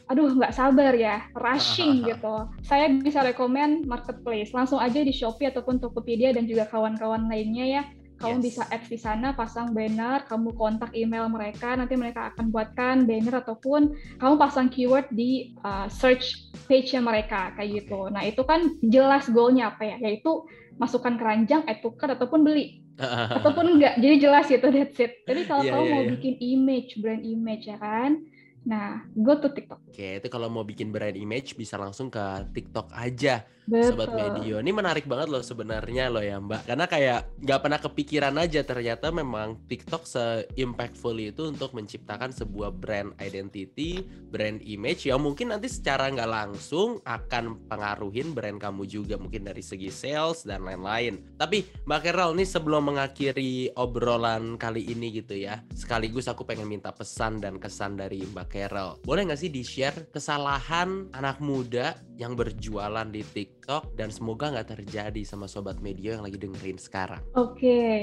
aduh 0.09 0.33
nggak 0.33 0.55
sabar 0.55 0.93
ya, 0.95 1.25
rushing 1.37 2.01
gitu. 2.09 2.49
Saya 2.65 2.89
bisa 2.89 3.21
rekomend 3.21 3.85
marketplace, 3.85 4.53
langsung 4.55 4.81
aja 4.81 5.01
di 5.01 5.13
Shopee 5.13 5.49
ataupun 5.49 5.77
Tokopedia 5.77 6.33
dan 6.33 6.49
juga 6.49 6.67
kawan-kawan 6.67 7.27
lainnya 7.29 7.65
ya. 7.65 7.83
Kamu 8.19 8.43
yes. 8.43 8.45
bisa 8.51 8.63
add 8.67 8.83
di 8.91 8.99
sana, 8.99 9.31
pasang 9.31 9.71
banner, 9.71 10.27
kamu 10.27 10.51
kontak 10.59 10.91
email 10.91 11.31
mereka, 11.31 11.71
nanti 11.79 11.95
mereka 11.95 12.35
akan 12.35 12.51
buatkan 12.51 13.07
banner 13.07 13.39
ataupun 13.39 13.95
kamu 14.19 14.35
pasang 14.35 14.67
keyword 14.67 15.07
di 15.15 15.55
uh, 15.63 15.87
search 15.87 16.51
page-nya 16.67 16.99
mereka 16.99 17.55
kayak 17.55 17.87
gitu. 17.87 18.11
Nah 18.11 18.27
itu 18.27 18.43
kan 18.43 18.75
jelas 18.83 19.31
goalnya 19.31 19.71
apa 19.71 19.95
ya, 19.95 19.95
yaitu 20.03 20.43
masukkan 20.75 21.15
keranjang, 21.15 21.63
add 21.63 21.79
to 21.79 21.95
cart 21.95 22.19
ataupun 22.19 22.43
beli 22.43 22.83
ataupun 23.39 23.79
enggak. 23.79 23.95
Jadi 24.03 24.15
jelas 24.19 24.51
gitu 24.51 24.67
that's 24.67 24.99
it. 24.99 25.23
Jadi 25.23 25.41
kalau 25.47 25.63
yeah, 25.63 25.71
kamu 25.71 25.83
yeah, 25.87 25.91
mau 25.95 26.01
yeah. 26.03 26.11
bikin 26.11 26.35
image, 26.43 26.89
brand 26.99 27.23
image 27.23 27.71
ya 27.71 27.79
kan, 27.79 28.19
Nah, 28.67 29.07
go 29.15 29.37
to 29.39 29.51
TikTok. 29.51 29.79
Oke, 29.87 30.19
itu 30.19 30.27
kalau 30.27 30.51
mau 30.51 30.63
bikin 30.67 30.91
brand 30.91 31.15
image 31.15 31.55
bisa 31.55 31.79
langsung 31.79 32.11
ke 32.11 32.21
TikTok 32.55 32.91
aja. 32.91 33.43
Sobat 33.69 34.09
Medio. 34.09 34.57
Ini 34.57 34.71
menarik 34.73 35.05
banget 35.05 35.29
loh 35.29 35.45
sebenarnya 35.45 36.09
loh 36.09 36.25
ya 36.25 36.41
Mbak. 36.41 36.65
Karena 36.65 36.85
kayak 36.89 37.19
nggak 37.45 37.59
pernah 37.61 37.79
kepikiran 37.79 38.35
aja 38.41 38.65
ternyata 38.65 39.13
memang 39.13 39.61
TikTok 39.69 40.09
se-impactful 40.09 41.13
itu 41.21 41.53
untuk 41.53 41.77
menciptakan 41.77 42.33
sebuah 42.33 42.73
brand 42.73 43.13
identity, 43.21 44.01
brand 44.33 44.57
image 44.65 45.05
yang 45.05 45.21
mungkin 45.21 45.53
nanti 45.53 45.69
secara 45.69 46.09
nggak 46.09 46.29
langsung 46.29 46.97
akan 47.05 47.69
pengaruhin 47.69 48.33
brand 48.33 48.57
kamu 48.57 48.89
juga 48.89 49.15
mungkin 49.21 49.45
dari 49.45 49.61
segi 49.61 49.93
sales 49.93 50.41
dan 50.41 50.65
lain-lain. 50.65 51.37
Tapi 51.37 51.85
Mbak 51.85 52.01
Carol 52.09 52.33
nih 52.33 52.49
sebelum 52.49 52.89
mengakhiri 52.89 53.77
obrolan 53.77 54.57
kali 54.57 54.89
ini 54.89 55.13
gitu 55.21 55.37
ya, 55.37 55.61
sekaligus 55.77 56.25
aku 56.25 56.41
pengen 56.41 56.65
minta 56.65 56.89
pesan 56.89 57.37
dan 57.37 57.61
kesan 57.61 58.01
dari 58.01 58.25
Mbak 58.25 58.47
Carol. 58.49 58.97
Boleh 59.05 59.29
nggak 59.29 59.41
sih 59.45 59.53
di-share 59.53 60.09
kesalahan 60.09 61.13
anak 61.13 61.37
muda 61.37 61.93
yang 62.17 62.33
berjualan 62.33 63.05
di 63.07 63.21
TikTok 63.23 63.58
TikTok 63.69 64.01
dan 64.01 64.09
semoga 64.09 64.49
nggak 64.49 64.81
terjadi 64.81 65.21
sama 65.21 65.45
sobat 65.45 65.77
media 65.77 66.17
yang 66.17 66.25
lagi 66.25 66.41
dengerin 66.41 66.81
sekarang. 66.81 67.21
Oke, 67.37 67.53
okay. 67.53 67.93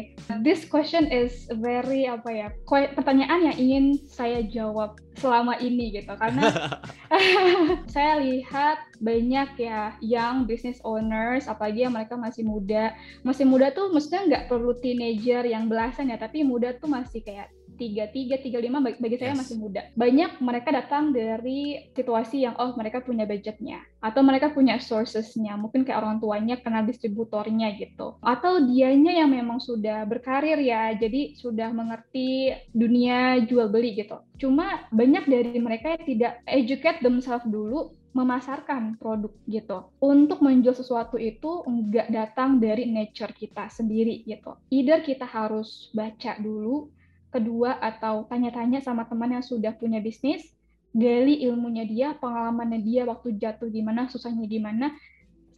this 0.47 0.63
question 0.63 1.11
is 1.11 1.51
very 1.59 2.07
apa 2.07 2.31
ya? 2.31 2.49
Pertanyaan 2.71 3.51
yang 3.51 3.57
ingin 3.59 3.85
saya 4.07 4.47
jawab 4.47 4.95
selama 5.19 5.59
ini 5.59 5.91
gitu 5.91 6.13
karena 6.15 6.79
saya 7.95 8.23
lihat 8.23 8.79
banyak 9.01 9.49
ya 9.59 9.97
yang 10.05 10.45
business 10.47 10.79
owners 10.85 11.49
apalagi 11.49 11.89
yang 11.89 11.97
mereka 11.97 12.15
masih 12.15 12.45
muda 12.45 12.93
masih 13.25 13.49
muda 13.49 13.73
tuh 13.73 13.89
maksudnya 13.91 14.23
nggak 14.29 14.45
perlu 14.53 14.77
teenager 14.77 15.41
yang 15.49 15.73
belasan 15.73 16.13
ya 16.13 16.21
tapi 16.21 16.45
muda 16.45 16.77
tuh 16.77 16.93
masih 16.93 17.25
kayak 17.25 17.49
tiga 17.77 18.09
tiga 18.11 18.37
tiga 18.41 18.59
lima 18.59 18.81
bagi 18.81 19.17
saya 19.21 19.37
yes. 19.37 19.41
masih 19.45 19.57
muda 19.61 19.83
banyak 19.95 20.41
mereka 20.41 20.69
datang 20.73 21.13
dari 21.13 21.87
situasi 21.95 22.49
yang 22.49 22.57
oh 22.57 22.75
mereka 22.75 23.05
punya 23.05 23.29
budgetnya 23.29 23.85
atau 24.01 24.21
mereka 24.25 24.51
punya 24.51 24.81
sourcesnya 24.81 25.55
mungkin 25.61 25.85
kayak 25.85 26.01
orang 26.01 26.19
tuanya 26.19 26.57
kenal 26.59 26.83
distributornya 26.83 27.77
gitu 27.79 28.17
atau 28.25 28.65
dianya 28.65 29.23
yang 29.23 29.31
memang 29.31 29.61
sudah 29.61 30.09
berkarir 30.09 30.59
ya 30.59 30.97
jadi 30.97 31.37
sudah 31.37 31.71
mengerti 31.71 32.57
dunia 32.73 33.45
jual 33.45 33.69
beli 33.69 34.01
gitu 34.01 34.19
cuma 34.41 34.89
banyak 34.91 35.25
dari 35.29 35.57
mereka 35.61 35.97
yang 35.97 36.05
tidak 36.05 36.33
educate 36.49 37.01
themselves 37.05 37.47
dulu 37.47 37.95
memasarkan 38.17 38.97
produk 38.97 39.29
gitu. 39.45 39.93
Untuk 40.01 40.41
menjual 40.41 40.73
sesuatu 40.73 41.21
itu 41.21 41.61
nggak 41.69 42.09
datang 42.09 42.57
dari 42.57 42.89
nature 42.89 43.37
kita 43.37 43.69
sendiri 43.69 44.25
gitu. 44.25 44.57
Either 44.73 45.05
kita 45.05 45.29
harus 45.29 45.93
baca 45.93 46.41
dulu, 46.41 46.89
kedua 47.37 47.77
atau 47.79 48.25
tanya-tanya 48.25 48.81
sama 48.81 49.05
teman 49.05 49.37
yang 49.37 49.45
sudah 49.45 49.77
punya 49.77 50.01
bisnis, 50.01 50.49
gali 50.97 51.45
ilmunya 51.45 51.85
dia, 51.85 52.09
pengalamannya 52.17 52.81
dia 52.81 53.05
waktu 53.05 53.37
jatuh 53.37 53.69
gimana, 53.69 54.09
susahnya 54.09 54.49
gimana, 54.49 54.97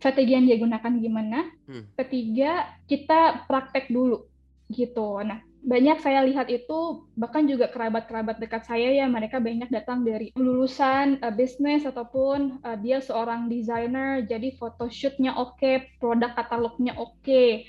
strategi 0.02 0.34
yang 0.34 0.44
dia 0.50 0.58
gunakan 0.58 0.92
gimana. 0.98 1.46
Hmm. 1.70 1.86
Ketiga, 1.94 2.66
kita 2.90 3.46
praktek 3.46 3.86
dulu 3.86 4.26
gitu. 4.68 5.22
Nah, 5.22 5.40
banyak 5.58 5.98
saya 5.98 6.22
lihat 6.22 6.46
itu 6.48 7.02
bahkan 7.18 7.42
juga 7.44 7.66
kerabat-kerabat 7.66 8.38
dekat 8.38 8.62
saya 8.64 8.94
ya 8.94 9.06
mereka 9.10 9.42
banyak 9.42 9.66
datang 9.68 10.06
dari 10.06 10.30
lulusan 10.38 11.18
uh, 11.18 11.34
bisnis 11.34 11.82
ataupun 11.82 12.62
uh, 12.62 12.78
dia 12.78 13.02
seorang 13.02 13.50
desainer 13.50 14.22
jadi 14.22 14.54
photoshootnya 14.54 15.34
oke 15.34 15.58
okay, 15.58 15.90
produk 15.98 16.30
katalognya 16.38 16.94
oke 16.94 17.18
okay 17.26 17.66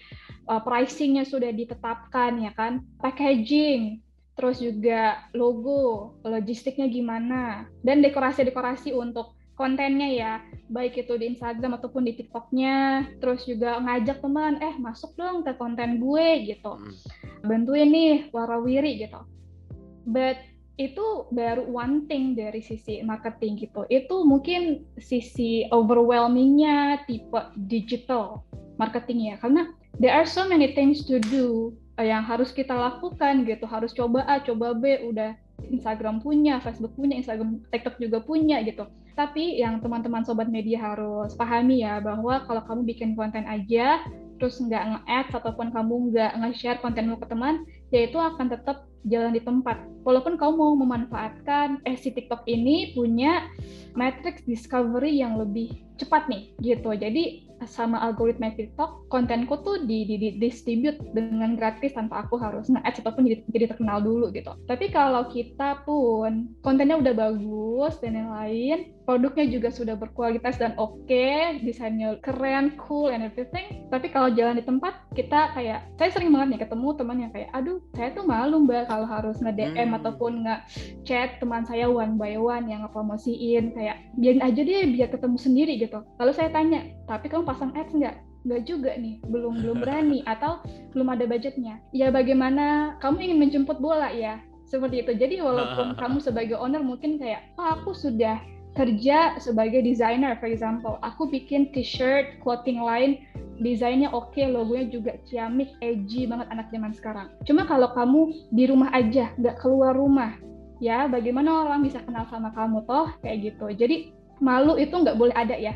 uh, 0.50 0.62
pricingnya 0.66 1.24
sudah 1.30 1.54
ditetapkan 1.54 2.42
ya 2.42 2.52
kan, 2.58 2.82
packaging, 2.98 4.02
terus 4.34 4.58
juga 4.58 5.30
logo, 5.38 6.18
logistiknya 6.26 6.90
gimana, 6.90 7.70
dan 7.86 8.02
dekorasi-dekorasi 8.02 8.92
untuk 8.98 9.38
kontennya 9.60 10.08
ya, 10.08 10.34
baik 10.72 11.04
itu 11.04 11.20
di 11.20 11.36
Instagram 11.36 11.76
ataupun 11.76 12.08
di 12.08 12.16
TikToknya, 12.16 13.04
terus 13.20 13.44
juga 13.44 13.76
ngajak 13.84 14.24
teman, 14.24 14.56
eh 14.64 14.72
masuk 14.80 15.20
dong 15.20 15.44
ke 15.44 15.52
konten 15.60 16.00
gue 16.00 16.48
gitu, 16.48 16.80
hmm. 16.80 16.96
bantuin 17.44 17.92
nih 17.92 18.32
warawiri 18.32 19.04
gitu. 19.04 19.20
But 20.08 20.40
itu 20.80 21.28
baru 21.36 21.68
one 21.68 22.08
thing 22.08 22.40
dari 22.40 22.64
sisi 22.64 23.04
marketing 23.04 23.68
gitu. 23.68 23.84
Itu 23.92 24.24
mungkin 24.24 24.88
sisi 24.96 25.68
overwhelmingnya 25.76 27.04
tipe 27.04 27.52
digital 27.68 28.48
marketing 28.80 29.36
ya, 29.36 29.44
karena 29.44 29.76
there 29.98 30.14
are 30.14 30.28
so 30.30 30.46
many 30.46 30.78
things 30.78 31.02
to 31.02 31.18
do 31.18 31.74
uh, 31.98 32.06
yang 32.06 32.22
harus 32.22 32.54
kita 32.54 32.72
lakukan 32.72 33.48
gitu 33.50 33.66
harus 33.66 33.90
coba 33.96 34.22
A 34.30 34.38
coba 34.46 34.78
B 34.78 35.10
udah 35.10 35.34
Instagram 35.66 36.22
punya 36.22 36.62
Facebook 36.62 36.94
punya 36.94 37.18
Instagram 37.18 37.66
TikTok 37.74 37.98
juga 37.98 38.22
punya 38.22 38.62
gitu 38.62 38.86
tapi 39.18 39.60
yang 39.60 39.84
teman-teman 39.84 40.24
sobat 40.24 40.48
media 40.48 40.80
harus 40.80 41.36
pahami 41.36 41.84
ya 41.84 42.00
bahwa 42.00 42.46
kalau 42.48 42.64
kamu 42.64 42.82
bikin 42.96 43.10
konten 43.20 43.44
aja 43.44 44.00
terus 44.40 44.56
nggak 44.64 44.80
nge-add 44.96 45.28
ataupun 45.36 45.68
kamu 45.76 46.16
nggak 46.16 46.32
nge-share 46.40 46.80
kontenmu 46.80 47.20
ke 47.20 47.28
teman 47.28 47.68
ya 47.92 48.08
itu 48.08 48.16
akan 48.16 48.48
tetap 48.48 48.88
jalan 49.08 49.36
di 49.36 49.42
tempat. 49.44 49.80
Walaupun 50.04 50.36
kamu 50.36 50.54
mau 50.56 50.74
memanfaatkan 50.76 51.84
eh 51.88 51.96
si 51.96 52.12
TikTok 52.12 52.44
ini 52.50 52.92
punya 52.96 53.48
matrix 53.96 54.44
discovery 54.44 55.20
yang 55.20 55.40
lebih 55.40 55.80
cepat 55.96 56.28
nih 56.28 56.52
gitu. 56.60 56.92
Jadi 56.96 57.48
sama 57.68 58.00
algoritma 58.00 58.54
TikTok, 58.56 59.10
kontenku 59.12 59.60
tuh 59.66 59.84
di, 59.84 60.06
di, 60.08 60.16
di 60.16 60.30
distribute 60.40 61.00
dengan 61.12 61.58
gratis 61.60 61.96
tanpa 61.98 62.24
aku 62.24 62.40
harus 62.40 62.72
nge-ads 62.72 63.02
ataupun 63.04 63.28
jadi, 63.28 63.44
jadi 63.52 63.66
terkenal 63.76 64.00
dulu 64.00 64.32
gitu. 64.32 64.56
Tapi 64.70 64.94
kalau 64.94 65.28
kita 65.28 65.84
pun 65.84 66.54
kontennya 66.64 66.96
udah 67.00 67.14
bagus 67.16 68.00
dan 68.00 68.16
yang 68.16 68.32
lain, 68.32 68.94
produknya 69.10 69.50
juga 69.50 69.74
sudah 69.74 69.98
berkualitas 69.98 70.62
dan 70.62 70.78
oke, 70.78 71.02
okay, 71.10 71.58
desainnya 71.66 72.22
keren, 72.22 72.78
cool, 72.78 73.10
and 73.10 73.26
everything. 73.26 73.90
Tapi 73.90 74.14
kalau 74.14 74.30
jalan 74.30 74.62
di 74.62 74.66
tempat, 74.70 75.02
kita 75.18 75.50
kayak, 75.58 75.90
saya 75.98 76.10
sering 76.14 76.30
banget 76.30 76.54
nih 76.54 76.62
ketemu 76.70 76.88
teman 76.94 77.18
yang 77.18 77.32
kayak, 77.34 77.50
aduh, 77.58 77.82
saya 77.98 78.14
tuh 78.14 78.30
malu 78.30 78.70
mbak 78.70 78.86
kalau 78.86 79.10
harus 79.10 79.42
nge-DM 79.42 79.90
hmm. 79.90 79.98
ataupun 79.98 80.46
nge-chat 80.46 81.42
teman 81.42 81.66
saya 81.66 81.90
one 81.90 82.22
by 82.22 82.38
one 82.38 82.70
yang 82.70 82.86
ngepromosiin, 82.86 83.74
kayak, 83.74 83.98
biarin 84.14 84.46
aja 84.46 84.62
deh 84.62 84.86
biar 84.94 85.10
ketemu 85.10 85.38
sendiri 85.42 85.74
gitu. 85.82 86.06
Lalu 86.22 86.32
saya 86.38 86.54
tanya, 86.54 86.86
tapi 87.10 87.34
kamu 87.34 87.50
pasang 87.50 87.74
ads 87.74 87.98
nggak? 87.98 88.14
Nggak 88.46 88.62
juga 88.70 88.94
nih, 88.94 89.18
belum 89.26 89.66
belum 89.66 89.78
berani 89.82 90.22
atau 90.30 90.62
belum 90.94 91.18
ada 91.18 91.26
budgetnya. 91.26 91.82
Ya 91.98 92.14
bagaimana 92.14 92.94
kamu 93.02 93.26
ingin 93.26 93.40
menjemput 93.42 93.82
bola 93.82 94.14
ya? 94.14 94.38
Seperti 94.70 95.02
itu. 95.02 95.18
Jadi 95.18 95.42
walaupun 95.42 95.92
kamu 96.02 96.22
sebagai 96.22 96.62
owner 96.62 96.86
mungkin 96.86 97.18
kayak, 97.18 97.58
oh 97.58 97.74
aku 97.74 97.98
sudah 97.98 98.38
kerja 98.78 99.38
sebagai 99.42 99.82
desainer, 99.82 100.38
for 100.38 100.50
example, 100.50 101.02
aku 101.02 101.30
bikin 101.30 101.74
t-shirt, 101.74 102.38
clothing 102.44 102.80
line, 102.82 103.26
desainnya 103.60 104.14
oke, 104.14 104.32
okay, 104.34 104.46
logonya 104.46 104.88
juga 104.94 105.12
ciamik, 105.26 105.74
edgy 105.82 106.30
banget 106.30 106.48
anak 106.54 106.70
zaman 106.70 106.94
sekarang. 106.94 107.28
Cuma 107.44 107.66
kalau 107.66 107.90
kamu 107.92 108.34
di 108.54 108.64
rumah 108.70 108.94
aja, 108.94 109.34
nggak 109.42 109.58
keluar 109.60 109.98
rumah, 109.98 110.38
ya 110.80 111.10
bagaimana 111.12 111.68
orang 111.68 111.84
bisa 111.84 112.00
kenal 112.08 112.24
sama 112.32 112.56
kamu 112.56 112.86
toh 112.88 113.12
kayak 113.20 113.52
gitu. 113.52 113.68
Jadi 113.76 113.96
malu 114.40 114.76
itu 114.80 114.92
nggak 114.92 115.20
boleh 115.20 115.36
ada 115.36 115.56
ya. 115.56 115.76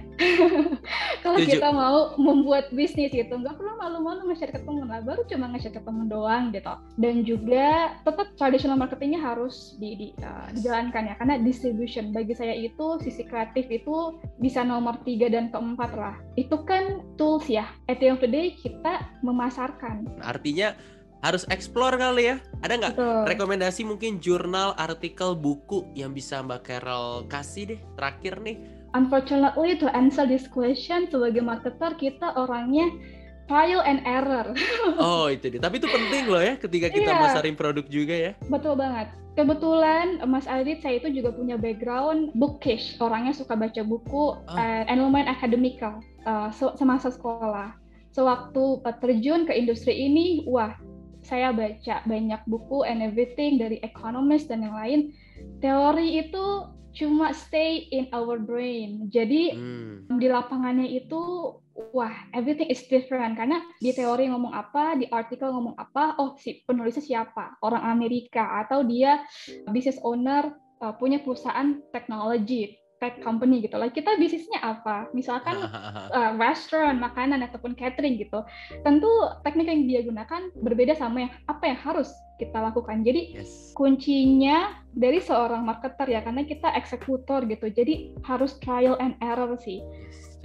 Kalau 1.23 1.39
kita 1.39 1.69
mau 1.71 2.15
membuat 2.19 2.71
bisnis 2.71 3.11
gitu, 3.11 3.31
nggak 3.31 3.55
perlu 3.55 3.75
malu-malu 3.79 4.31
nge-share 4.31 4.51
ke 4.51 4.59
temen 4.63 4.87
lah, 4.87 5.03
baru 5.03 5.23
cuma 5.27 5.51
nge-share 5.55 5.75
ke 5.75 5.81
temen 5.83 6.07
doang 6.07 6.51
gitu. 6.51 6.73
Dan 6.99 7.23
juga 7.23 7.95
tetap 8.03 8.35
traditional 8.35 8.79
marketingnya 8.79 9.19
harus 9.19 9.75
di, 9.79 9.95
di, 9.95 10.07
uh, 10.23 10.51
dijalankan 10.55 11.13
ya, 11.13 11.15
karena 11.19 11.35
distribution 11.39 12.11
bagi 12.11 12.35
saya 12.35 12.55
itu 12.55 12.99
sisi 13.03 13.23
kreatif 13.27 13.67
itu 13.71 14.17
bisa 14.39 14.63
nomor 14.63 14.99
tiga 15.03 15.31
dan 15.31 15.51
keempat 15.51 15.91
lah. 15.95 16.15
Itu 16.39 16.63
kan 16.67 17.03
tools 17.15 17.47
ya. 17.47 17.67
At 17.91 17.99
the 17.99 18.11
end 18.11 18.19
of 18.19 18.23
the 18.23 18.31
day 18.31 18.55
kita 18.59 19.07
memasarkan. 19.23 20.07
Artinya 20.23 20.75
harus 21.23 21.47
explore 21.47 21.95
kali 21.95 22.35
ya. 22.35 22.35
Ada 22.61 22.73
nggak 22.77 22.95
rekomendasi 23.31 23.87
mungkin 23.87 24.19
jurnal, 24.19 24.75
artikel, 24.75 25.33
buku 25.33 25.87
yang 25.95 26.11
bisa 26.11 26.43
Mbak 26.43 26.61
Carol 26.67 27.25
kasih 27.31 27.73
deh 27.73 27.79
terakhir 27.95 28.43
nih? 28.43 28.59
Unfortunately 28.93 29.73
to 29.79 29.89
answer 29.97 30.27
this 30.29 30.45
question 30.45 31.09
sebagai 31.09 31.41
marketer 31.41 31.97
kita 31.97 32.35
orangnya 32.37 32.93
trial 33.47 33.81
and 33.87 34.03
error. 34.05 34.53
oh 35.01 35.31
itu 35.31 35.49
dia. 35.49 35.59
Tapi 35.63 35.81
itu 35.81 35.89
penting 35.89 36.29
loh 36.29 36.43
ya 36.43 36.53
ketika 36.59 36.87
kita 36.91 37.11
yeah. 37.15 37.23
masarin 37.23 37.55
produk 37.57 37.87
juga 37.87 38.13
ya. 38.13 38.31
Betul 38.51 38.77
banget. 38.77 39.09
Kebetulan 39.33 40.21
Mas 40.29 40.45
Adit 40.45 40.85
saya 40.85 41.01
itu 41.01 41.09
juga 41.09 41.33
punya 41.33 41.57
background 41.57 42.37
bookish. 42.37 43.01
Orangnya 43.01 43.33
suka 43.33 43.57
baca 43.57 43.81
buku 43.81 44.37
oh. 44.37 44.61
and, 44.61 44.85
and 44.85 45.01
lumayan 45.01 45.25
akademikal 45.25 45.97
uh, 46.29 46.53
semasa 46.53 47.09
sekolah. 47.09 47.73
Sewaktu 48.13 48.85
uh, 48.85 48.95
terjun 49.01 49.49
ke 49.49 49.57
industri 49.57 50.05
ini, 50.05 50.45
wah 50.45 50.77
saya 51.23 51.55
baca 51.55 52.03
banyak 52.03 52.41
buku 52.45 52.83
and 52.83 53.01
everything 53.01 53.55
dari 53.57 53.79
economist 53.81 54.51
dan 54.51 54.63
yang 54.63 54.75
lain 54.75 55.15
teori 55.63 56.19
itu 56.19 56.69
cuma 56.93 57.33
stay 57.33 57.89
in 57.89 58.05
our 58.13 58.37
brain. 58.37 59.09
Jadi 59.09 59.57
hmm. 59.57 60.21
di 60.21 60.29
lapangannya 60.29 60.85
itu 60.93 61.53
wah 61.91 62.13
everything 62.37 62.69
is 62.69 62.85
different. 62.85 63.33
Karena 63.33 63.59
di 63.81 63.89
teori 63.91 64.29
ngomong 64.29 64.53
apa 64.53 64.93
di 65.01 65.09
artikel 65.09 65.49
ngomong 65.49 65.73
apa 65.75 66.21
oh 66.21 66.37
si 66.37 66.61
penulisnya 66.63 67.01
siapa? 67.01 67.57
Orang 67.65 67.81
Amerika 67.81 68.61
atau 68.61 68.85
dia 68.85 69.25
business 69.73 69.97
owner 70.05 70.53
uh, 70.85 70.93
punya 70.93 71.17
perusahaan 71.25 71.81
teknologi 71.89 72.77
tech 73.03 73.19
company 73.19 73.59
gitu 73.59 73.75
lah. 73.75 73.91
Kita 73.91 74.15
bisnisnya 74.15 74.63
apa? 74.63 75.11
Misalkan 75.11 75.59
uh, 76.15 76.31
restoran, 76.39 77.03
makanan 77.03 77.43
ataupun 77.43 77.75
catering 77.75 78.15
gitu. 78.15 78.39
Tentu 78.87 79.11
teknik 79.43 79.67
yang 79.67 79.83
dia 79.83 80.01
gunakan 80.07 80.55
berbeda 80.63 80.95
sama 80.95 81.27
yang 81.27 81.31
apa 81.51 81.75
yang 81.75 81.79
harus 81.83 82.15
kita 82.39 82.63
lakukan. 82.63 83.03
Jadi 83.03 83.43
yes. 83.43 83.75
kuncinya 83.75 84.79
dari 84.95 85.19
seorang 85.19 85.67
marketer 85.67 86.07
ya 86.07 86.23
karena 86.23 86.47
kita 86.47 86.71
eksekutor 86.79 87.43
gitu. 87.51 87.67
Jadi 87.67 88.15
harus 88.23 88.55
trial 88.63 88.95
and 89.03 89.19
error 89.19 89.59
sih. 89.59 89.83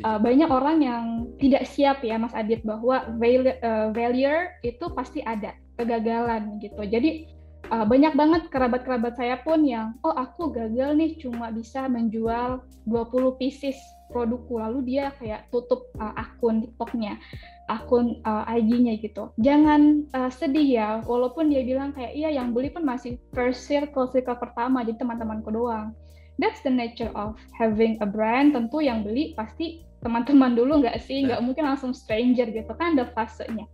Uh, 0.03 0.19
banyak 0.19 0.47
orang 0.47 0.79
yang 0.83 1.05
tidak 1.43 1.67
siap 1.67 2.03
ya 2.07 2.19
Mas 2.19 2.35
Adit 2.35 2.63
bahwa 2.63 3.03
failure, 3.19 3.59
uh, 3.63 3.91
failure 3.91 4.55
itu 4.63 4.87
pasti 4.95 5.23
ada 5.23 5.55
kegagalan 5.79 6.59
gitu. 6.59 6.83
Jadi 6.87 7.38
uh, 7.71 7.85
banyak 7.85 8.13
banget 8.17 8.43
kerabat-kerabat 8.49 9.15
saya 9.17 9.37
pun 9.41 9.63
yang 9.65 9.97
oh 10.03 10.13
aku 10.13 10.51
gagal 10.53 10.97
nih 10.97 11.17
cuma 11.21 11.53
bisa 11.53 11.87
menjual 11.87 12.65
20 12.89 13.41
pieces 13.41 13.77
produkku. 14.09 14.57
Lalu 14.59 14.97
dia 14.97 15.13
kayak 15.21 15.53
tutup 15.53 15.93
uh, 16.01 16.17
akun 16.17 16.65
TikToknya 16.65 17.21
akun 17.69 18.25
uh, 18.25 18.49
IG-nya 18.49 18.97
gitu. 18.99 19.31
Jangan 19.37 20.09
uh, 20.17 20.33
sedih 20.33 20.69
ya 20.81 20.89
walaupun 21.05 21.53
dia 21.53 21.61
bilang 21.63 21.93
kayak 21.93 22.17
iya 22.17 22.33
yang 22.33 22.57
beli 22.57 22.73
pun 22.73 22.83
masih 22.83 23.21
first 23.37 23.69
circle 23.69 24.09
circle 24.09 24.41
pertama 24.41 24.81
jadi 24.83 24.97
teman-temanku 24.99 25.53
doang. 25.53 25.93
That's 26.41 26.63
the 26.65 26.73
nature 26.73 27.13
of 27.13 27.37
having 27.59 28.01
a 28.01 28.09
brand. 28.09 28.57
Tentu 28.57 28.81
yang 28.81 29.05
beli 29.05 29.37
pasti 29.37 29.85
teman-teman 30.01 30.57
dulu 30.57 30.81
nggak 30.81 30.97
sih? 31.05 31.29
Nggak 31.29 31.45
mungkin 31.45 31.65
langsung 31.69 31.93
stranger 31.93 32.49
gitu 32.49 32.73
kan 32.79 32.97
ada 32.97 33.11
fasenya 33.13 33.69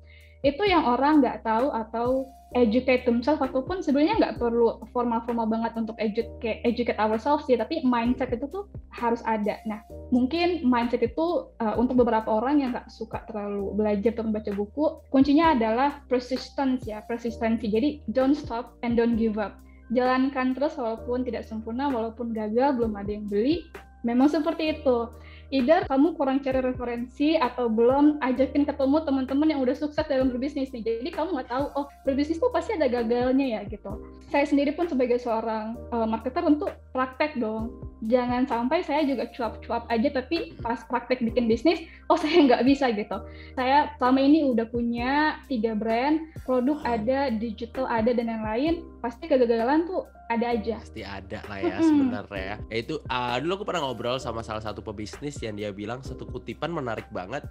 itu 0.44 0.62
yang 0.68 0.85
orang 0.85 1.24
nggak 1.24 1.40
tahu 1.40 1.72
atau 1.72 2.28
educate 2.54 3.02
themselves 3.02 3.42
ataupun 3.42 3.83
sebenarnya 3.83 4.14
nggak 4.20 4.37
perlu 4.38 4.78
formal-formal 4.94 5.50
banget 5.50 5.74
untuk 5.74 5.98
educate 5.98 6.62
educate 6.62 7.00
ourselves 7.02 7.48
sih 7.50 7.59
tapi 7.59 7.83
mindset 7.83 8.30
itu 8.30 8.46
tuh 8.46 8.70
harus 8.94 9.18
ada. 9.26 9.59
Nah 9.66 9.83
mungkin 10.14 10.62
mindset 10.62 11.02
itu 11.02 11.50
uh, 11.59 11.74
untuk 11.74 11.98
beberapa 11.98 12.30
orang 12.30 12.62
yang 12.62 12.70
nggak 12.70 12.87
suka 12.92 13.26
terlalu 13.26 13.74
belajar 13.74 14.14
atau 14.14 14.24
membaca 14.30 14.50
buku 14.54 14.85
kuncinya 15.11 15.59
adalah 15.59 16.04
persistence 16.07 16.87
ya 16.87 17.02
persistency 17.11 17.66
jadi 17.66 17.98
don't 18.14 18.38
stop 18.38 18.78
and 18.87 18.94
don't 18.94 19.18
give 19.18 19.37
up. 19.37 19.59
Jalankan 19.92 20.57
terus 20.57 20.78
walaupun 20.78 21.26
tidak 21.26 21.44
sempurna 21.44 21.90
walaupun 21.90 22.33
gagal 22.33 22.78
belum 22.78 22.94
ada 22.96 23.11
yang 23.11 23.26
beli 23.26 23.66
memang 24.07 24.30
seperti 24.30 24.78
itu 24.78 25.11
either 25.55 25.87
kamu 25.87 26.19
kurang 26.19 26.43
cari 26.43 26.59
referensi 26.59 27.38
atau 27.38 27.71
belum 27.71 28.19
ajakin 28.19 28.67
ketemu 28.67 29.07
teman-teman 29.07 29.49
yang 29.55 29.61
udah 29.62 29.79
sukses 29.79 30.03
dalam 30.11 30.35
berbisnis 30.35 30.75
nih. 30.75 30.83
Jadi 30.83 31.14
kamu 31.14 31.38
nggak 31.38 31.51
tahu, 31.55 31.71
oh 31.79 31.87
berbisnis 32.03 32.43
tuh 32.43 32.51
pasti 32.51 32.75
ada 32.75 32.90
gagalnya 32.90 33.47
ya 33.47 33.61
gitu. 33.71 34.03
Saya 34.35 34.51
sendiri 34.51 34.75
pun 34.75 34.90
sebagai 34.90 35.23
seorang 35.23 35.79
uh, 35.95 36.11
marketer 36.11 36.43
untuk 36.43 36.75
praktek 36.90 37.38
dong. 37.38 37.71
Jangan 38.05 38.45
sampai 38.45 38.85
saya 38.85 39.03
juga 39.09 39.29
cuap-cuap 39.33 39.88
aja 39.88 40.09
tapi 40.12 40.53
pas 40.61 40.81
praktek 40.85 41.25
bikin 41.25 41.49
bisnis, 41.49 41.81
oh 42.12 42.19
saya 42.23 42.45
nggak 42.45 42.64
bisa 42.69 42.93
gitu. 42.93 43.19
Saya 43.57 43.93
selama 43.97 44.21
ini 44.21 44.45
udah 44.45 44.67
punya 44.69 45.40
tiga 45.49 45.73
brand, 45.73 46.21
produk 46.45 46.81
ada, 46.85 47.33
digital 47.33 47.88
ada 47.88 48.12
dan 48.12 48.29
yang 48.29 48.45
lain. 48.45 48.75
Pasti 49.01 49.25
kegagalan 49.25 49.88
tuh 49.88 50.05
ada 50.29 50.57
aja. 50.57 50.81
Pasti 50.81 51.03
ada 51.05 51.40
lah 51.49 51.59
ya 51.61 51.77
sebenarnya. 51.81 52.57
Ya 52.69 52.77
itu 52.77 53.01
uh, 53.09 53.37
dulu 53.40 53.62
aku 53.62 53.64
pernah 53.69 53.88
ngobrol 53.88 54.21
sama 54.21 54.45
salah 54.45 54.61
satu 54.61 54.81
pebisnis 54.81 55.40
yang 55.40 55.57
dia 55.57 55.73
bilang 55.73 56.01
satu 56.05 56.29
kutipan 56.29 56.73
menarik 56.73 57.09
banget 57.12 57.45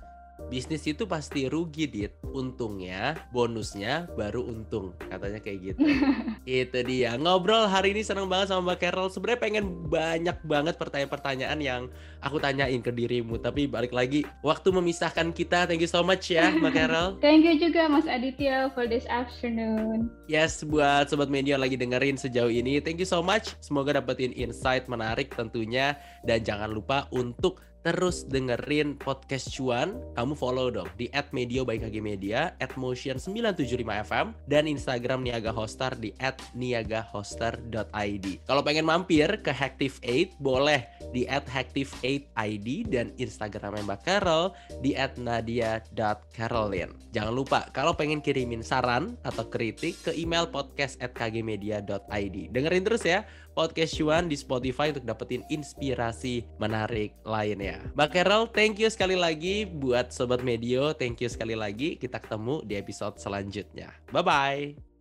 bisnis 0.49 0.83
itu 0.89 1.05
pasti 1.05 1.45
rugi 1.47 1.85
dit. 1.85 2.13
Untungnya 2.33 3.17
bonusnya 3.29 4.09
baru 4.17 4.45
untung 4.45 4.97
katanya 4.97 5.39
kayak 5.39 5.73
gitu. 5.73 5.85
Itu 6.43 6.79
dia. 6.83 7.15
Ngobrol 7.15 7.69
hari 7.69 7.95
ini 7.95 8.01
seneng 8.03 8.27
banget 8.27 8.51
sama 8.51 8.73
mbak 8.73 8.83
Carol. 8.83 9.07
Sebenarnya 9.07 9.39
pengen 9.39 9.65
banyak 9.87 10.37
banget 10.43 10.75
pertanyaan-pertanyaan 10.75 11.59
yang 11.61 11.81
aku 12.19 12.41
tanyain 12.41 12.81
ke 12.81 12.91
dirimu. 12.91 13.39
Tapi 13.39 13.69
balik 13.69 13.93
lagi 13.95 14.25
waktu 14.41 14.73
memisahkan 14.73 15.31
kita. 15.31 15.69
Thank 15.69 15.85
you 15.85 15.91
so 15.91 16.01
much 16.01 16.33
ya 16.33 16.51
mbak 16.51 16.73
Carol. 16.77 17.15
Thank 17.21 17.45
you 17.45 17.55
juga 17.57 17.87
mas 17.87 18.09
Aditya 18.09 18.73
for 18.73 18.89
this 18.89 19.05
afternoon. 19.07 20.09
Yes 20.27 20.65
buat 20.65 21.09
sobat 21.13 21.29
media 21.29 21.55
lagi 21.55 21.77
dengerin 21.77 22.17
sejauh 22.19 22.51
ini. 22.51 22.81
Thank 22.81 22.99
you 22.99 23.07
so 23.07 23.21
much. 23.21 23.55
Semoga 23.61 24.01
dapetin 24.01 24.33
insight 24.33 24.89
menarik 24.89 25.31
tentunya. 25.37 25.95
Dan 26.25 26.43
jangan 26.43 26.71
lupa 26.73 27.07
untuk 27.13 27.61
terus 27.83 28.23
dengerin 28.25 28.95
podcast 28.95 29.51
cuan, 29.51 29.99
kamu 30.15 30.33
follow 30.39 30.71
dong 30.71 30.87
di 30.95 31.11
@medio_by_kg_media, 31.11 32.55
@motion975fm 32.79 34.31
dan 34.47 34.63
Instagram 34.65 35.21
Niaga 35.21 35.51
Hostar 35.51 35.99
di 35.99 36.15
@niagahoster.id. 36.55 38.25
Kalau 38.47 38.63
pengen 38.63 38.87
mampir 38.87 39.43
ke 39.43 39.51
Hactive 39.51 39.99
8 39.99 40.39
boleh 40.39 40.87
di 41.11 41.27
@hactive8id 41.27 42.87
dan 42.87 43.11
Instagramnya 43.19 43.83
Mbak 43.83 44.01
Carol 44.07 44.55
di 44.79 44.95
@nadia.carolin. 44.95 46.95
Jangan 47.13 47.33
lupa 47.35 47.67
kalau 47.75 47.93
pengen 47.93 48.23
kirimin 48.23 48.63
saran 48.65 49.19
atau 49.21 49.45
kritik 49.51 49.99
ke 50.01 50.15
email 50.15 50.47
podcast@kgmedia.id. 50.49 52.37
Dengerin 52.49 52.83
terus 52.87 53.05
ya 53.05 53.27
podcast 53.53 53.95
Cuan 53.95 54.27
di 54.27 54.35
Spotify 54.35 54.89
untuk 54.91 55.05
dapetin 55.05 55.45
inspirasi 55.47 56.43
menarik 56.57 57.13
lainnya. 57.23 57.79
Mbak 57.93 58.09
Carol, 58.09 58.43
thank 58.49 58.81
you 58.81 58.89
sekali 58.89 59.13
lagi 59.13 59.63
buat 59.69 60.09
Sobat 60.11 60.41
Medio. 60.41 60.91
Thank 60.97 61.21
you 61.21 61.29
sekali 61.29 61.53
lagi. 61.53 61.95
Kita 61.95 62.19
ketemu 62.19 62.65
di 62.65 62.75
episode 62.75 63.21
selanjutnya. 63.21 63.93
Bye-bye. 64.09 64.93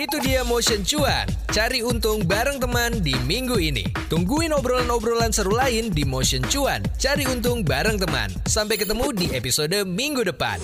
Itu 0.00 0.16
dia 0.24 0.40
Motion 0.48 0.80
Cuan. 0.80 1.28
Cari 1.52 1.84
untung 1.84 2.24
bareng 2.24 2.56
teman 2.56 3.04
di 3.04 3.12
minggu 3.28 3.60
ini. 3.60 3.84
Tungguin 4.08 4.56
obrolan-obrolan 4.56 5.28
seru 5.28 5.52
lain 5.52 5.92
di 5.92 6.08
Motion 6.08 6.40
Cuan. 6.48 6.80
Cari 6.96 7.28
untung 7.28 7.60
bareng 7.60 8.00
teman. 8.00 8.32
Sampai 8.48 8.80
ketemu 8.80 9.12
di 9.12 9.26
episode 9.36 9.84
minggu 9.84 10.24
depan. 10.24 10.56